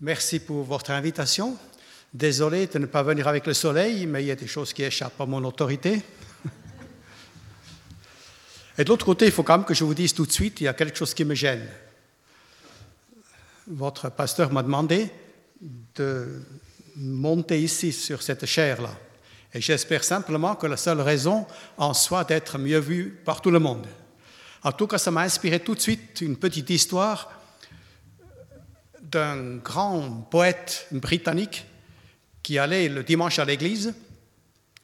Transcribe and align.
Merci 0.00 0.38
pour 0.38 0.62
votre 0.62 0.92
invitation. 0.92 1.56
Désolé 2.14 2.68
de 2.68 2.78
ne 2.78 2.86
pas 2.86 3.02
venir 3.02 3.26
avec 3.26 3.48
le 3.48 3.52
soleil, 3.52 4.06
mais 4.06 4.22
il 4.22 4.26
y 4.28 4.30
a 4.30 4.36
des 4.36 4.46
choses 4.46 4.72
qui 4.72 4.84
échappent 4.84 5.20
à 5.20 5.26
mon 5.26 5.42
autorité. 5.42 6.00
Et 8.78 8.84
de 8.84 8.88
l'autre 8.88 9.04
côté, 9.04 9.26
il 9.26 9.32
faut 9.32 9.42
quand 9.42 9.58
même 9.58 9.66
que 9.66 9.74
je 9.74 9.82
vous 9.82 9.94
dise 9.94 10.14
tout 10.14 10.24
de 10.24 10.30
suite, 10.30 10.60
il 10.60 10.64
y 10.64 10.68
a 10.68 10.74
quelque 10.74 10.96
chose 10.96 11.14
qui 11.14 11.24
me 11.24 11.34
gêne. 11.34 11.66
Votre 13.66 14.08
pasteur 14.08 14.52
m'a 14.52 14.62
demandé 14.62 15.10
de 15.96 16.44
monter 16.94 17.60
ici 17.60 17.92
sur 17.92 18.22
cette 18.22 18.46
chaire-là. 18.46 18.96
Et 19.52 19.60
j'espère 19.60 20.04
simplement 20.04 20.54
que 20.54 20.68
la 20.68 20.76
seule 20.76 21.00
raison 21.00 21.44
en 21.76 21.92
soit 21.92 22.22
d'être 22.22 22.56
mieux 22.56 22.78
vu 22.78 23.18
par 23.24 23.42
tout 23.42 23.50
le 23.50 23.58
monde. 23.58 23.88
En 24.62 24.70
tout 24.70 24.86
cas, 24.86 24.98
ça 24.98 25.10
m'a 25.10 25.22
inspiré 25.22 25.58
tout 25.58 25.74
de 25.74 25.80
suite 25.80 26.20
une 26.20 26.36
petite 26.36 26.70
histoire 26.70 27.37
d'un 29.10 29.56
grand 29.56 30.26
poète 30.30 30.86
britannique 30.90 31.66
qui 32.42 32.58
allait 32.58 32.88
le 32.88 33.02
dimanche 33.02 33.38
à 33.38 33.44
l'église 33.44 33.94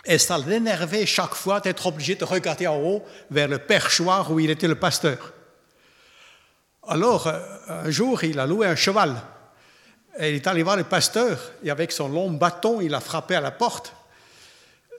et 0.04 0.18
ça 0.18 0.38
l'énervait 0.38 1.06
chaque 1.06 1.34
fois 1.34 1.60
d'être 1.60 1.86
obligé 1.86 2.14
de 2.14 2.24
regarder 2.24 2.66
en 2.66 2.76
haut 2.76 3.04
vers 3.30 3.48
le 3.48 3.58
perchoir 3.58 4.30
où 4.30 4.40
il 4.40 4.50
était 4.50 4.68
le 4.68 4.74
pasteur. 4.74 5.32
Alors, 6.86 7.32
un 7.68 7.90
jour, 7.90 8.24
il 8.24 8.38
a 8.38 8.46
loué 8.46 8.66
un 8.66 8.76
cheval 8.76 9.16
et 10.18 10.30
il 10.30 10.34
est 10.36 10.46
allé 10.46 10.62
voir 10.62 10.76
le 10.76 10.84
pasteur 10.84 11.52
et 11.62 11.70
avec 11.70 11.92
son 11.92 12.08
long 12.08 12.30
bâton, 12.30 12.80
il 12.80 12.94
a 12.94 13.00
frappé 13.00 13.34
à 13.34 13.40
la 13.40 13.50
porte. 13.50 13.94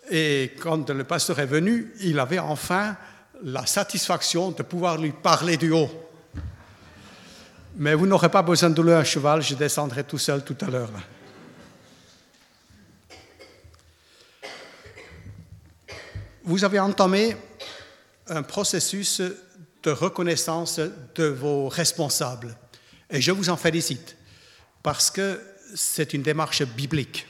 Et 0.10 0.54
quand 0.60 0.90
le 0.90 1.04
pasteur 1.04 1.40
est 1.40 1.46
venu, 1.46 1.94
il 2.02 2.20
avait 2.20 2.40
enfin 2.40 2.96
la 3.44 3.66
satisfaction 3.66 4.52
de 4.52 4.64
pouvoir 4.64 4.98
lui 4.98 5.12
parler 5.12 5.58
du 5.58 5.72
haut. 5.72 6.05
Mais 7.78 7.94
vous 7.94 8.08
n'aurez 8.08 8.30
pas 8.30 8.42
besoin 8.42 8.70
de 8.70 8.82
louer 8.82 8.94
un 8.94 9.04
cheval, 9.04 9.42
je 9.42 9.54
descendrai 9.54 10.06
tout 10.06 10.18
seul 10.18 10.46
tout 10.46 10.56
à 10.62 10.68
l'heure. 10.68 10.92
Vous 16.46 16.64
avez 16.64 16.80
entamé 16.80 17.36
un 18.28 18.44
processus 18.44 19.22
de 19.84 19.92
reconnaissance 19.92 20.80
de 21.16 21.26
vos 21.26 21.68
responsables. 21.68 22.56
Et 23.10 23.20
je 23.20 23.32
vous 23.32 23.50
en 23.50 23.58
félicite, 23.58 24.16
parce 24.82 25.12
que 25.12 25.42
c'est 25.76 26.14
une 26.14 26.22
démarche 26.22 26.64
biblique. 26.64 27.28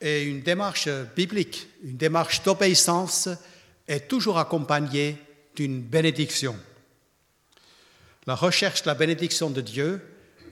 Et 0.00 0.22
une 0.22 0.42
démarche 0.42 0.88
biblique, 1.14 1.68
une 1.82 1.98
démarche 1.98 2.42
d'obéissance 2.42 3.28
est 3.86 4.08
toujours 4.08 4.38
accompagnée 4.38 5.18
d'une 5.54 5.82
bénédiction. 5.82 6.56
La 8.26 8.34
recherche 8.34 8.82
de 8.82 8.88
la 8.88 8.94
bénédiction 8.94 9.50
de 9.50 9.60
Dieu, 9.60 10.02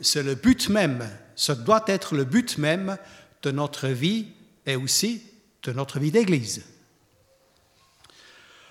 c'est 0.01 0.23
le 0.23 0.35
but 0.35 0.69
même, 0.69 1.09
ce 1.37 1.53
doit 1.53 1.85
être 1.87 2.15
le 2.15 2.25
but 2.25 2.59
même 2.59 2.99
de 3.43 3.51
notre 3.51 3.89
vie 3.89 4.29
et 4.67 4.77
aussi 4.77 5.23
de 5.63 5.73
notre 5.73 5.99
vie 5.99 6.11
d'Église. 6.11 6.65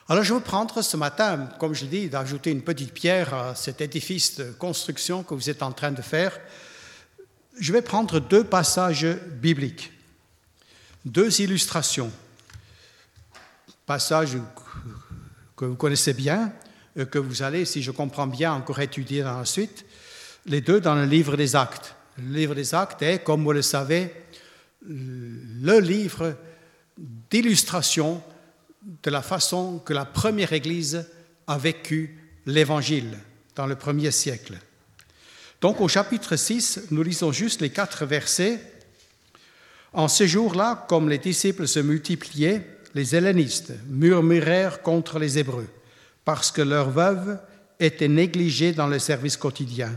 Alors 0.08 0.24
je 0.24 0.34
veux 0.34 0.42
prendre 0.42 0.82
ce 0.82 0.98
matin, 0.98 1.50
comme 1.60 1.74
je 1.74 1.86
dis, 1.86 2.10
d'ajouter 2.10 2.52
une 2.52 2.62
petite 2.62 2.94
pierre 2.94 3.34
à 3.34 3.56
cet 3.56 3.82
édifice 3.82 4.38
de 4.38 4.52
construction 4.52 5.24
que 5.24 5.34
vous 5.34 5.50
êtes 5.50 5.64
en 5.64 5.72
train 5.72 5.92
de 5.92 6.02
faire. 6.02 6.38
Je 7.58 7.72
vais 7.72 7.82
prendre 7.82 8.20
deux 8.20 8.44
passages 8.44 9.08
bibliques 9.42 9.92
deux 11.06 11.42
illustrations. 11.42 12.12
Passage 13.86 14.38
que 15.56 15.66
vous 15.66 15.76
connaissez 15.76 16.14
bien, 16.14 16.54
que 17.10 17.20
vous 17.20 17.44
allez, 17.44 17.66
si 17.66 17.82
je 17.82 17.92
comprends 17.92 18.28
bien, 18.28 18.54
encore 18.54 18.80
étudier 18.80 19.24
dans 19.24 19.38
la 19.38 19.46
suite. 19.46 19.86
Les 20.46 20.62
deux 20.62 20.82
dans 20.82 20.96
le 20.96 21.06
livre 21.06 21.38
des 21.38 21.56
actes. 21.56 21.96
Le 22.18 22.34
livre 22.34 22.56
des 22.56 22.74
actes 22.74 23.02
est, 23.02 23.24
comme 23.24 23.44
vous 23.44 23.52
le 23.52 23.62
savez, 23.62 24.14
le 24.88 25.80
livre 25.80 26.36
d'illustration 27.30 28.22
de 29.04 29.12
la 29.12 29.22
façon 29.22 29.80
que 29.80 29.94
la 29.94 30.06
première 30.06 30.54
Église 30.54 31.06
a 31.48 31.58
vécu 31.58 32.18
l'Évangile 32.46 33.18
dans 33.56 33.68
le 33.68 33.76
premier 33.76 34.12
siècle. 34.12 34.58
Donc 35.62 35.80
au 35.80 35.88
chapitre 35.88 36.36
6, 36.36 36.88
nous 36.92 37.04
lisons 37.04 37.32
juste 37.32 37.62
les 37.62 37.70
quatre 37.70 38.06
versets 38.06 38.60
en 39.94 40.08
ce 40.08 40.26
jour-là, 40.26 40.86
comme 40.88 41.10
les 41.10 41.18
disciples 41.18 41.68
se 41.68 41.80
multipliaient, 41.80 42.66
les 42.94 43.16
hellénistes 43.16 43.74
murmurèrent 43.88 44.82
contre 44.82 45.20
les 45.20 45.38
Hébreux, 45.38 45.68
parce 46.26 46.52
que 46.52 46.62
leurs 46.62 46.90
veuves 46.90 47.40
étaient 47.80 48.08
négligées 48.08 48.74
dans 48.74 48.88
le 48.88 49.00
service 49.00 49.38
quotidien. 49.38 49.92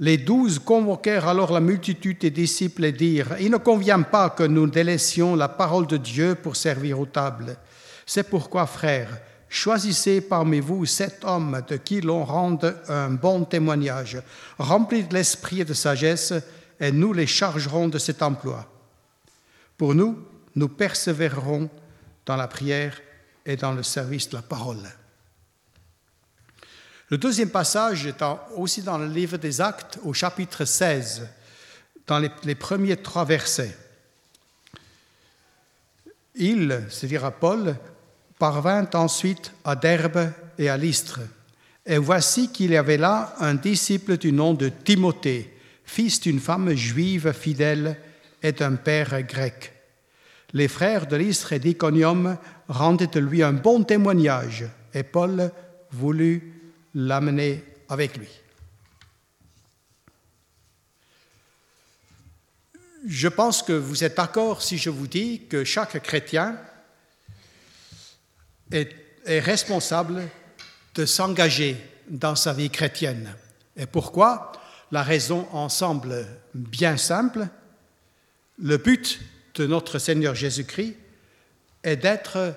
Les 0.00 0.16
douze 0.16 0.60
convoquèrent 0.60 1.26
alors 1.26 1.52
la 1.52 1.60
multitude 1.60 2.18
des 2.18 2.30
disciples 2.30 2.84
et 2.84 2.92
dirent, 2.92 3.36
Il 3.40 3.50
ne 3.50 3.56
convient 3.56 4.02
pas 4.02 4.30
que 4.30 4.44
nous 4.44 4.68
délaissions 4.68 5.34
la 5.34 5.48
parole 5.48 5.88
de 5.88 5.96
Dieu 5.96 6.36
pour 6.36 6.54
servir 6.54 7.00
aux 7.00 7.06
tables. 7.06 7.56
C'est 8.06 8.30
pourquoi, 8.30 8.66
frères, 8.66 9.18
choisissez 9.48 10.20
parmi 10.20 10.60
vous 10.60 10.86
sept 10.86 11.24
hommes 11.24 11.62
de 11.66 11.76
qui 11.76 12.00
l'on 12.00 12.24
rende 12.24 12.76
un 12.88 13.10
bon 13.10 13.44
témoignage, 13.44 14.22
remplis 14.58 15.02
de 15.02 15.14
l'esprit 15.14 15.62
et 15.62 15.64
de 15.64 15.74
sagesse, 15.74 16.32
et 16.78 16.92
nous 16.92 17.12
les 17.12 17.26
chargerons 17.26 17.88
de 17.88 17.98
cet 17.98 18.22
emploi. 18.22 18.70
Pour 19.76 19.96
nous, 19.96 20.16
nous 20.54 20.68
persévérerons 20.68 21.68
dans 22.24 22.36
la 22.36 22.46
prière 22.46 23.00
et 23.44 23.56
dans 23.56 23.72
le 23.72 23.82
service 23.82 24.28
de 24.28 24.36
la 24.36 24.42
parole. 24.42 24.88
Le 27.10 27.16
deuxième 27.16 27.48
passage 27.48 28.04
est 28.04 28.22
aussi 28.54 28.82
dans 28.82 28.98
le 28.98 29.06
livre 29.06 29.38
des 29.38 29.62
Actes 29.62 29.98
au 30.04 30.12
chapitre 30.12 30.66
16, 30.66 31.26
dans 32.06 32.18
les, 32.18 32.54
premiers 32.54 32.98
trois 32.98 33.24
versets. 33.24 33.74
Il, 36.34 36.82
c'est-à-dire 36.90 37.24
à 37.24 37.30
Paul, 37.30 37.76
parvint 38.38 38.88
ensuite 38.92 39.52
à 39.64 39.74
Derbe 39.74 40.30
et 40.58 40.68
à 40.68 40.76
Lystre. 40.76 41.20
Et 41.86 41.96
voici 41.96 42.52
qu'il 42.52 42.72
y 42.72 42.76
avait 42.76 42.98
là 42.98 43.34
un 43.40 43.54
disciple 43.54 44.18
du 44.18 44.30
nom 44.30 44.52
de 44.52 44.68
Timothée, 44.68 45.56
fils 45.84 46.20
d'une 46.20 46.40
femme 46.40 46.74
juive 46.74 47.32
fidèle 47.32 47.96
est 48.42 48.60
un 48.60 48.74
père 48.74 49.22
grec. 49.22 49.72
Les 50.52 50.68
frères 50.68 51.06
de 51.06 51.16
l'Istre 51.16 51.54
et 51.54 51.58
d'Iconium 51.58 52.36
rendaient 52.68 53.06
de 53.06 53.20
lui 53.20 53.42
un 53.42 53.54
bon 53.54 53.82
témoignage 53.82 54.66
et 54.92 55.02
Paul 55.02 55.50
voulut 55.90 56.57
l'amener 56.94 57.64
avec 57.88 58.16
lui. 58.16 58.28
Je 63.06 63.28
pense 63.28 63.62
que 63.62 63.72
vous 63.72 64.04
êtes 64.04 64.16
d'accord 64.16 64.62
si 64.62 64.76
je 64.76 64.90
vous 64.90 65.06
dis 65.06 65.46
que 65.48 65.64
chaque 65.64 66.02
chrétien 66.02 66.58
est, 68.70 68.94
responsable 69.26 70.22
de 70.94 71.04
s'engager 71.04 71.76
dans 72.08 72.34
sa 72.34 72.54
vie 72.54 72.70
chrétienne. 72.70 73.34
Et 73.76 73.84
pourquoi? 73.86 74.52
La 74.90 75.02
raison 75.02 75.46
en 75.52 75.68
semble 75.68 76.26
bien 76.54 76.96
simple. 76.96 77.46
Le 78.58 78.78
but 78.78 79.20
de 79.54 79.66
notre 79.66 79.98
Seigneur 79.98 80.34
Jésus-Christ 80.34 80.96
est 81.82 81.96
d'être 81.96 82.54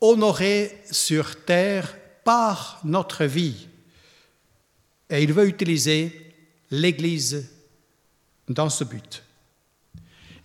honoré 0.00 0.82
sur 0.90 1.44
terre 1.44 1.94
par 2.26 2.80
notre 2.82 3.24
vie. 3.24 3.68
Et 5.08 5.22
il 5.22 5.32
veut 5.32 5.46
utiliser 5.46 6.34
l'Église 6.72 7.48
dans 8.48 8.68
ce 8.68 8.82
but. 8.82 9.22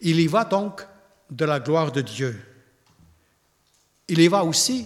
Il 0.01 0.19
y 0.19 0.27
va 0.27 0.45
donc 0.45 0.85
de 1.31 1.43
la 1.43 1.59
gloire 1.59 1.91
de 1.91 2.01
Dieu. 2.01 2.39
Il 4.07 4.19
y 4.19 4.27
va 4.27 4.43
aussi 4.45 4.85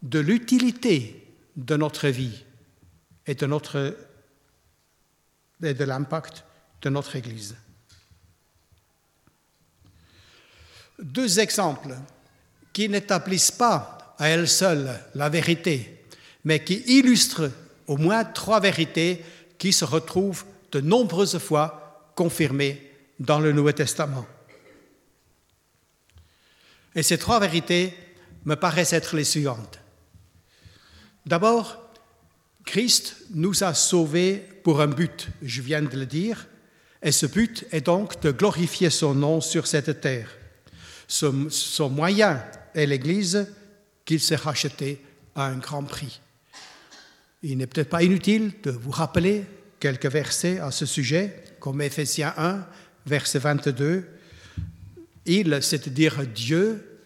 de 0.00 0.20
l'utilité 0.20 1.26
de 1.56 1.76
notre 1.76 2.06
vie 2.06 2.44
et 3.26 3.34
de, 3.34 3.46
notre, 3.46 3.96
et 5.60 5.74
de 5.74 5.84
l'impact 5.84 6.44
de 6.82 6.88
notre 6.88 7.16
Église. 7.16 7.56
Deux 11.00 11.40
exemples 11.40 11.96
qui 12.72 12.88
n'établissent 12.88 13.50
pas 13.50 14.14
à 14.20 14.28
elles 14.28 14.48
seules 14.48 15.00
la 15.16 15.28
vérité, 15.28 15.97
mais 16.44 16.62
qui 16.62 16.82
illustrent 16.86 17.50
au 17.86 17.96
moins 17.96 18.24
trois 18.24 18.60
vérités 18.60 19.24
qui 19.58 19.72
se 19.72 19.84
retrouvent 19.84 20.44
de 20.72 20.80
nombreuses 20.80 21.38
fois 21.38 22.12
confirmées 22.14 22.90
dans 23.18 23.40
le 23.40 23.52
Nouveau 23.52 23.72
Testament. 23.72 24.26
Et 26.94 27.02
ces 27.02 27.18
trois 27.18 27.40
vérités 27.40 27.94
me 28.44 28.54
paraissent 28.54 28.92
être 28.92 29.16
les 29.16 29.24
suivantes. 29.24 29.80
D'abord, 31.26 31.78
Christ 32.64 33.16
nous 33.30 33.64
a 33.64 33.74
sauvés 33.74 34.42
pour 34.62 34.80
un 34.80 34.86
but, 34.86 35.28
je 35.42 35.62
viens 35.62 35.82
de 35.82 35.96
le 35.96 36.06
dire, 36.06 36.46
et 37.02 37.12
ce 37.12 37.26
but 37.26 37.66
est 37.70 37.86
donc 37.86 38.20
de 38.20 38.30
glorifier 38.30 38.90
son 38.90 39.14
nom 39.14 39.40
sur 39.40 39.66
cette 39.66 40.00
terre. 40.00 40.28
Son, 41.06 41.88
moyen 41.88 42.44
est 42.74 42.86
l'Église 42.86 43.46
qu'il 44.04 44.20
s'est 44.20 44.36
racheté 44.36 45.02
à 45.34 45.46
un 45.46 45.56
grand 45.56 45.84
prix. 45.84 46.20
Il 47.42 47.58
n'est 47.58 47.66
peut-être 47.66 47.90
pas 47.90 48.02
inutile 48.02 48.52
de 48.62 48.70
vous 48.70 48.90
rappeler 48.90 49.44
quelques 49.78 50.06
versets 50.06 50.58
à 50.58 50.70
ce 50.70 50.86
sujet, 50.86 51.44
comme 51.60 51.80
Éphésiens 51.80 52.34
1, 52.36 52.66
verset 53.06 53.38
22. 53.38 54.06
Il, 55.26 55.58
c'est-à-dire 55.62 56.26
Dieu, 56.26 57.00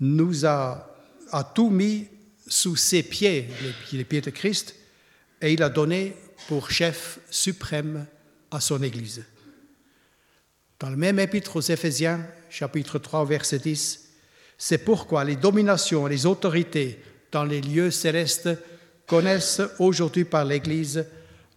nous 0.00 0.46
a, 0.46 0.96
a 1.30 1.44
tout 1.44 1.70
mis 1.70 2.06
sous 2.46 2.76
ses 2.76 3.02
pieds, 3.02 3.48
les 3.92 4.04
pieds 4.04 4.20
de 4.20 4.30
Christ, 4.30 4.76
et 5.42 5.52
il 5.52 5.62
a 5.62 5.68
donné 5.68 6.14
pour 6.48 6.70
chef 6.70 7.18
suprême 7.30 8.06
à 8.50 8.60
son 8.60 8.82
Église. 8.82 9.24
Dans 10.78 10.90
le 10.90 10.96
même 10.96 11.18
épître 11.18 11.56
aux 11.56 11.60
Éphésiens, 11.60 12.26
chapitre 12.50 12.98
3, 12.98 13.24
verset 13.24 13.58
10, 13.58 14.08
c'est 14.58 14.78
pourquoi 14.78 15.24
les 15.24 15.36
dominations 15.36 16.06
les 16.06 16.24
autorités 16.24 16.98
dans 17.32 17.44
les 17.44 17.60
lieux 17.60 17.90
célestes 17.90 18.48
connaissent 19.06 19.62
aujourd'hui 19.78 20.24
par 20.24 20.44
l'Église 20.44 21.06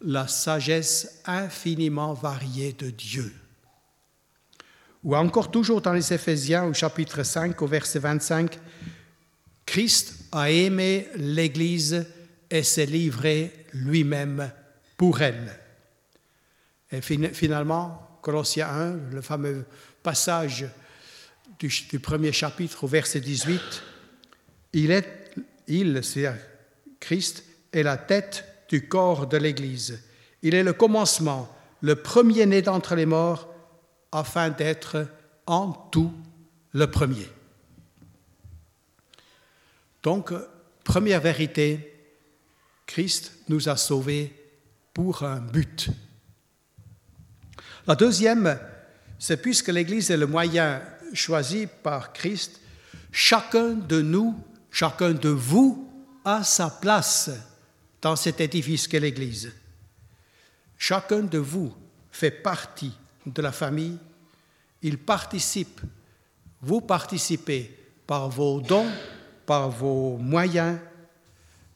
la 0.01 0.27
sagesse 0.27 1.21
infiniment 1.25 2.13
variée 2.13 2.73
de 2.73 2.89
Dieu. 2.89 3.33
Ou 5.03 5.15
encore 5.15 5.51
toujours 5.51 5.81
dans 5.81 5.93
les 5.93 6.13
Éphésiens 6.13 6.65
au 6.65 6.73
chapitre 6.73 7.23
5 7.23 7.61
au 7.61 7.67
verset 7.67 7.99
25, 7.99 8.59
Christ 9.65 10.15
a 10.31 10.51
aimé 10.51 11.07
l'Église 11.15 12.05
et 12.49 12.63
s'est 12.63 12.85
livré 12.85 13.53
lui-même 13.73 14.51
pour 14.97 15.21
elle. 15.21 15.57
Et 16.91 17.01
finalement, 17.01 18.19
Colossiens 18.21 18.67
1, 18.67 18.91
le 19.13 19.21
fameux 19.21 19.65
passage 20.01 20.65
du, 21.59 21.99
premier 21.99 22.31
chapitre 22.31 22.83
au 22.83 22.87
verset 22.87 23.19
18, 23.19 23.61
il 24.73 24.91
est, 24.91 25.31
il, 25.67 26.03
c'est 26.03 26.27
Christ, 26.99 27.43
est 27.71 27.83
la 27.83 27.97
tête 27.97 28.45
du 28.69 28.87
corps 28.87 29.27
de 29.27 29.37
l'Église. 29.37 30.03
Il 30.41 30.55
est 30.55 30.63
le 30.63 30.73
commencement, 30.73 31.53
le 31.81 31.95
premier-né 31.95 32.61
d'entre 32.61 32.95
les 32.95 33.05
morts, 33.05 33.53
afin 34.11 34.49
d'être 34.49 35.07
en 35.45 35.71
tout 35.71 36.13
le 36.73 36.89
premier. 36.89 37.27
Donc, 40.03 40.33
première 40.83 41.21
vérité, 41.21 41.93
Christ 42.85 43.33
nous 43.49 43.69
a 43.69 43.77
sauvés 43.77 44.33
pour 44.93 45.23
un 45.23 45.39
but. 45.39 45.89
La 47.85 47.95
deuxième, 47.95 48.59
c'est 49.17 49.41
puisque 49.41 49.67
l'Église 49.67 50.09
est 50.11 50.17
le 50.17 50.27
moyen 50.27 50.81
choisi 51.13 51.67
par 51.83 52.13
Christ, 52.13 52.61
chacun 53.11 53.73
de 53.73 54.01
nous, 54.01 54.35
chacun 54.71 55.11
de 55.11 55.29
vous 55.29 55.88
a 56.23 56.43
sa 56.43 56.69
place 56.69 57.31
dans 58.01 58.15
cet 58.15 58.41
édifice 58.41 58.87
qu'est 58.87 58.99
l'Église. 58.99 59.51
Chacun 60.77 61.19
de 61.19 61.37
vous 61.37 61.73
fait 62.11 62.31
partie 62.31 62.93
de 63.25 63.41
la 63.41 63.51
famille, 63.51 63.97
il 64.81 64.97
participe, 64.97 65.81
vous 66.61 66.81
participez 66.81 67.75
par 68.07 68.29
vos 68.29 68.61
dons, 68.61 68.89
par 69.45 69.69
vos 69.69 70.17
moyens, 70.17 70.79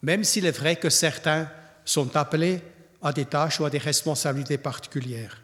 même 0.02 0.24
s'il 0.24 0.46
est 0.46 0.58
vrai 0.58 0.76
que 0.76 0.90
certains 0.90 1.50
sont 1.86 2.16
appelés 2.16 2.62
à 3.02 3.12
des 3.12 3.26
tâches 3.26 3.60
ou 3.60 3.66
à 3.66 3.70
des 3.70 3.78
responsabilités 3.78 4.58
particulières. 4.58 5.42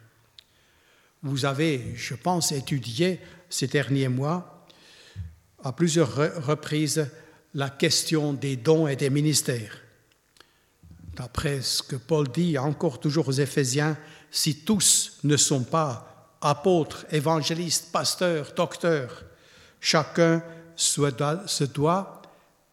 Vous 1.22 1.44
avez, 1.44 1.94
je 1.96 2.14
pense, 2.14 2.52
étudié 2.52 3.20
ces 3.50 3.66
derniers 3.66 4.08
mois 4.08 4.66
à 5.62 5.72
plusieurs 5.72 6.14
reprises 6.46 7.06
la 7.54 7.70
question 7.70 8.32
des 8.32 8.56
dons 8.56 8.86
et 8.86 8.96
des 8.96 9.10
ministères. 9.10 9.76
D'après 11.14 11.60
ce 11.60 11.82
que 11.82 11.96
Paul 11.96 12.28
dit 12.28 12.56
encore 12.56 13.00
toujours 13.00 13.28
aux 13.28 13.32
Éphésiens, 13.32 13.98
si 14.30 14.64
tous 14.64 15.18
ne 15.24 15.36
sont 15.36 15.64
pas 15.64 16.38
apôtres, 16.40 17.04
évangélistes, 17.10 17.90
pasteurs, 17.92 18.52
docteurs, 18.54 19.24
chacun 19.80 20.42
se 20.76 21.64
doit 21.64 22.22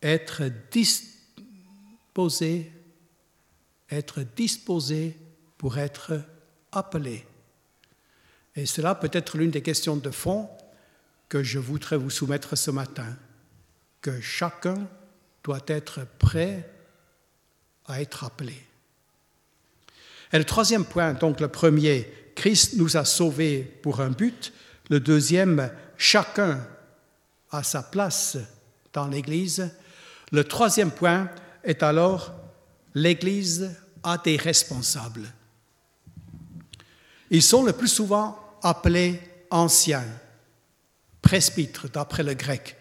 être 0.01 0.43
disposé, 0.71 2.71
être 3.89 4.21
disposé 4.35 5.17
pour 5.57 5.77
être 5.77 6.21
appelé. 6.71 7.25
Et 8.55 8.65
cela 8.65 8.95
peut 8.95 9.09
être 9.11 9.37
l'une 9.37 9.51
des 9.51 9.61
questions 9.61 9.97
de 9.97 10.09
fond 10.09 10.49
que 11.29 11.43
je 11.43 11.59
voudrais 11.59 11.97
vous 11.97 12.09
soumettre 12.09 12.57
ce 12.57 12.71
matin, 12.71 13.17
que 14.01 14.21
chacun 14.21 14.87
doit 15.43 15.63
être 15.67 16.05
prêt 16.19 16.69
à 17.85 18.01
être 18.01 18.23
appelé. 18.23 18.55
Et 20.31 20.37
le 20.37 20.43
troisième 20.43 20.85
point, 20.85 21.13
donc 21.13 21.39
le 21.39 21.47
premier, 21.47 22.11
Christ 22.35 22.75
nous 22.75 22.97
a 22.97 23.05
sauvés 23.05 23.59
pour 23.81 24.01
un 24.01 24.09
but. 24.09 24.53
Le 24.89 24.99
deuxième, 24.99 25.71
chacun 25.97 26.65
a 27.51 27.63
sa 27.63 27.81
place 27.83 28.37
dans 28.93 29.07
l'Église. 29.07 29.69
Le 30.31 30.43
troisième 30.43 30.91
point 30.91 31.29
est 31.63 31.81
alors, 31.83 32.33
l'Église 32.93 33.71
a 34.03 34.17
des 34.17 34.37
responsables. 34.37 35.27
Ils 37.29 37.43
sont 37.43 37.63
le 37.63 37.73
plus 37.73 37.89
souvent 37.89 38.57
appelés 38.63 39.19
anciens, 39.49 40.05
presbytres 41.21 41.89
d'après 41.89 42.23
le 42.23 42.33
grec. 42.33 42.76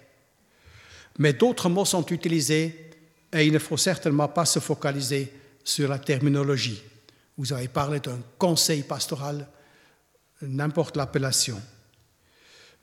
Mais 1.19 1.33
d'autres 1.33 1.69
mots 1.69 1.85
sont 1.85 2.07
utilisés 2.07 2.91
et 3.33 3.47
il 3.47 3.53
ne 3.53 3.59
faut 3.59 3.77
certainement 3.77 4.29
pas 4.29 4.45
se 4.45 4.59
focaliser 4.59 5.33
sur 5.65 5.89
la 5.89 5.99
terminologie. 5.99 6.83
Vous 7.37 7.53
avez 7.53 7.69
parlé 7.69 8.01
d'un 8.01 8.19
conseil 8.39 8.83
pastoral, 8.83 9.47
n'importe 10.43 10.97
l'appellation. 10.97 11.61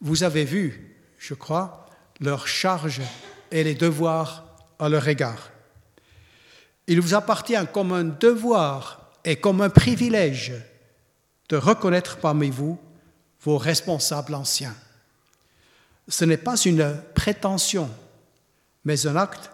Vous 0.02 0.24
avez 0.24 0.46
vu, 0.46 0.98
je 1.18 1.34
crois, 1.34 1.88
leurs 2.20 2.48
charges 2.48 3.02
et 3.52 3.64
les 3.64 3.76
devoirs 3.76 4.46
à 4.80 4.90
leur 4.90 5.08
égard. 5.08 5.52
Il 6.88 7.00
vous 7.00 7.14
appartient 7.14 7.56
comme 7.72 7.94
un 7.94 8.04
devoir 8.04 9.12
et 9.24 9.38
comme 9.38 9.62
un 9.62 9.70
privilège 9.70 10.54
de 11.50 11.56
reconnaître 11.56 12.18
parmi 12.18 12.50
vous 12.50 12.78
vos 13.42 13.58
responsables 13.58 14.36
anciens. 14.36 14.76
Ce 16.08 16.26
n'est 16.26 16.38
pas 16.38 16.58
une 16.58 17.02
prétention, 17.16 17.90
mais 18.86 19.08
un 19.08 19.16
acte 19.16 19.50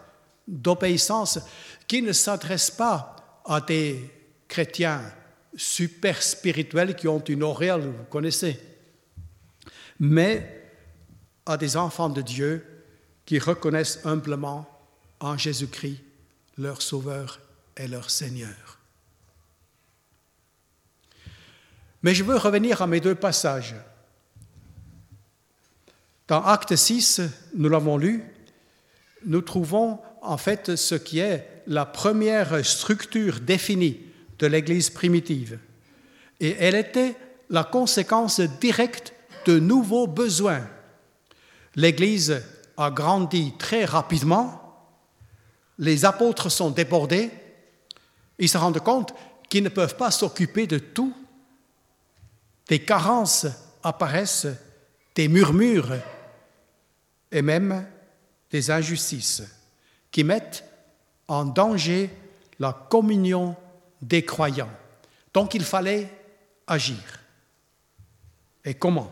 d'obéissance 0.48 1.40
qui 1.88 2.02
ne 2.02 2.12
s'adresse 2.12 2.72
pas 2.72 3.42
à 3.46 3.62
des 3.62 4.12
chrétiens 4.48 5.02
super 5.56 6.22
spirituels 6.22 6.96
qui 6.96 7.08
ont 7.08 7.20
une 7.20 7.44
auréole, 7.44 7.82
vous 7.82 8.03
connaissez, 8.10 8.60
mais 10.00 10.72
à 11.46 11.58
des 11.58 11.77
enfants 11.77 12.10
de 12.10 12.22
Dieu 12.22 12.65
qui 13.25 13.39
reconnaissent 13.39 14.00
humblement 14.06 14.68
en 15.20 15.38
Jésus-Christ 15.38 16.01
leur 16.58 16.82
Sauveur 16.82 17.39
et 17.77 17.88
leur 17.88 18.10
Seigneur. 18.10 18.80
Mais 22.01 22.13
je 22.13 22.24
veux 22.24 22.38
revenir 22.38 22.82
à 22.82 22.88
mes 22.88 23.00
deux 23.00 23.15
passages. 23.15 23.75
Dans 26.27 26.44
Acte 26.44 26.75
6, 26.75 27.22
nous 27.56 27.70
l'avons 27.70 27.98
lu, 27.98 28.24
nous 29.26 29.42
trouvons 29.42 30.00
en 30.22 30.38
fait 30.38 30.76
ce 30.76 30.96
qui 30.96 31.20
est 31.20 31.64
la 31.68 31.86
première 31.86 32.66
structure 32.66 33.40
définie 33.40 34.00
de 34.40 34.48
l'Église 34.48 34.90
primitive. 34.90 35.60
Et 36.40 36.56
elle 36.60 36.76
était 36.76 37.16
la 37.50 37.64
conséquence 37.64 38.40
directe 38.40 39.14
de 39.46 39.60
nouveaux 39.60 40.08
besoins. 40.08 40.68
L'Église 41.76 42.42
a 42.78 42.92
grandi 42.92 43.54
très 43.58 43.86
rapidement, 43.86 44.62
les 45.78 46.06
apôtres 46.06 46.50
sont 46.50 46.70
débordés, 46.72 47.30
ils 48.38 48.50
se 48.50 48.58
rendent 48.58 48.80
compte 48.80 49.14
qu'ils 49.50 49.64
ne 49.64 49.70
peuvent 49.70 49.96
pas 49.96 50.12
s'occuper 50.12 50.68
de 50.68 50.78
tout 50.78 51.14
des 52.70 52.80
carences 52.80 53.48
apparaissent, 53.84 54.48
des 55.16 55.28
murmures 55.28 55.96
et 57.32 57.42
même 57.42 57.86
des 58.51 58.72
injustices 58.72 59.44
qui 60.12 60.24
mettent 60.24 60.63
en 61.27 61.46
danger 61.46 62.10
la 62.60 62.74
communion 62.89 63.56
des 64.01 64.25
croyants. 64.25 64.72
Donc 65.34 65.53
il 65.53 65.63
fallait 65.63 66.10
agir. 66.68 66.98
Et 68.65 68.74
comment? 68.74 69.12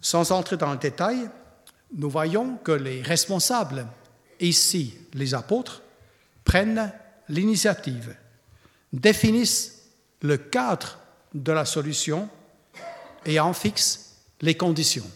Sans 0.00 0.30
entrer 0.32 0.56
dans 0.56 0.72
le 0.72 0.78
détail, 0.78 1.28
nous 1.94 2.10
voyons 2.10 2.56
que 2.56 2.72
les 2.72 3.02
responsables, 3.02 3.86
ici 4.40 4.94
les 5.14 5.34
apôtres, 5.34 5.82
prennent 6.44 6.92
l'initiative, 7.28 8.16
définissent 8.92 9.82
le 10.22 10.36
cadre 10.36 10.98
de 11.34 11.52
la 11.52 11.64
solution 11.64 12.28
et 13.24 13.38
en 13.40 13.52
fixe 13.52 14.16
les 14.40 14.56
conditions. 14.56 15.08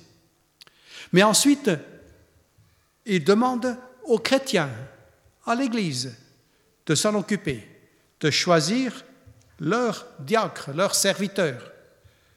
Mais 1.12 1.22
ensuite, 1.22 1.70
il 3.06 3.24
demande 3.24 3.76
aux 4.04 4.18
chrétiens, 4.18 4.70
à 5.46 5.54
l'Église, 5.54 6.16
de 6.86 6.94
s'en 6.94 7.14
occuper, 7.14 7.66
de 8.20 8.30
choisir 8.30 9.04
leurs 9.60 10.06
diacres, 10.20 10.70
leurs 10.74 10.94
serviteurs, 10.94 11.72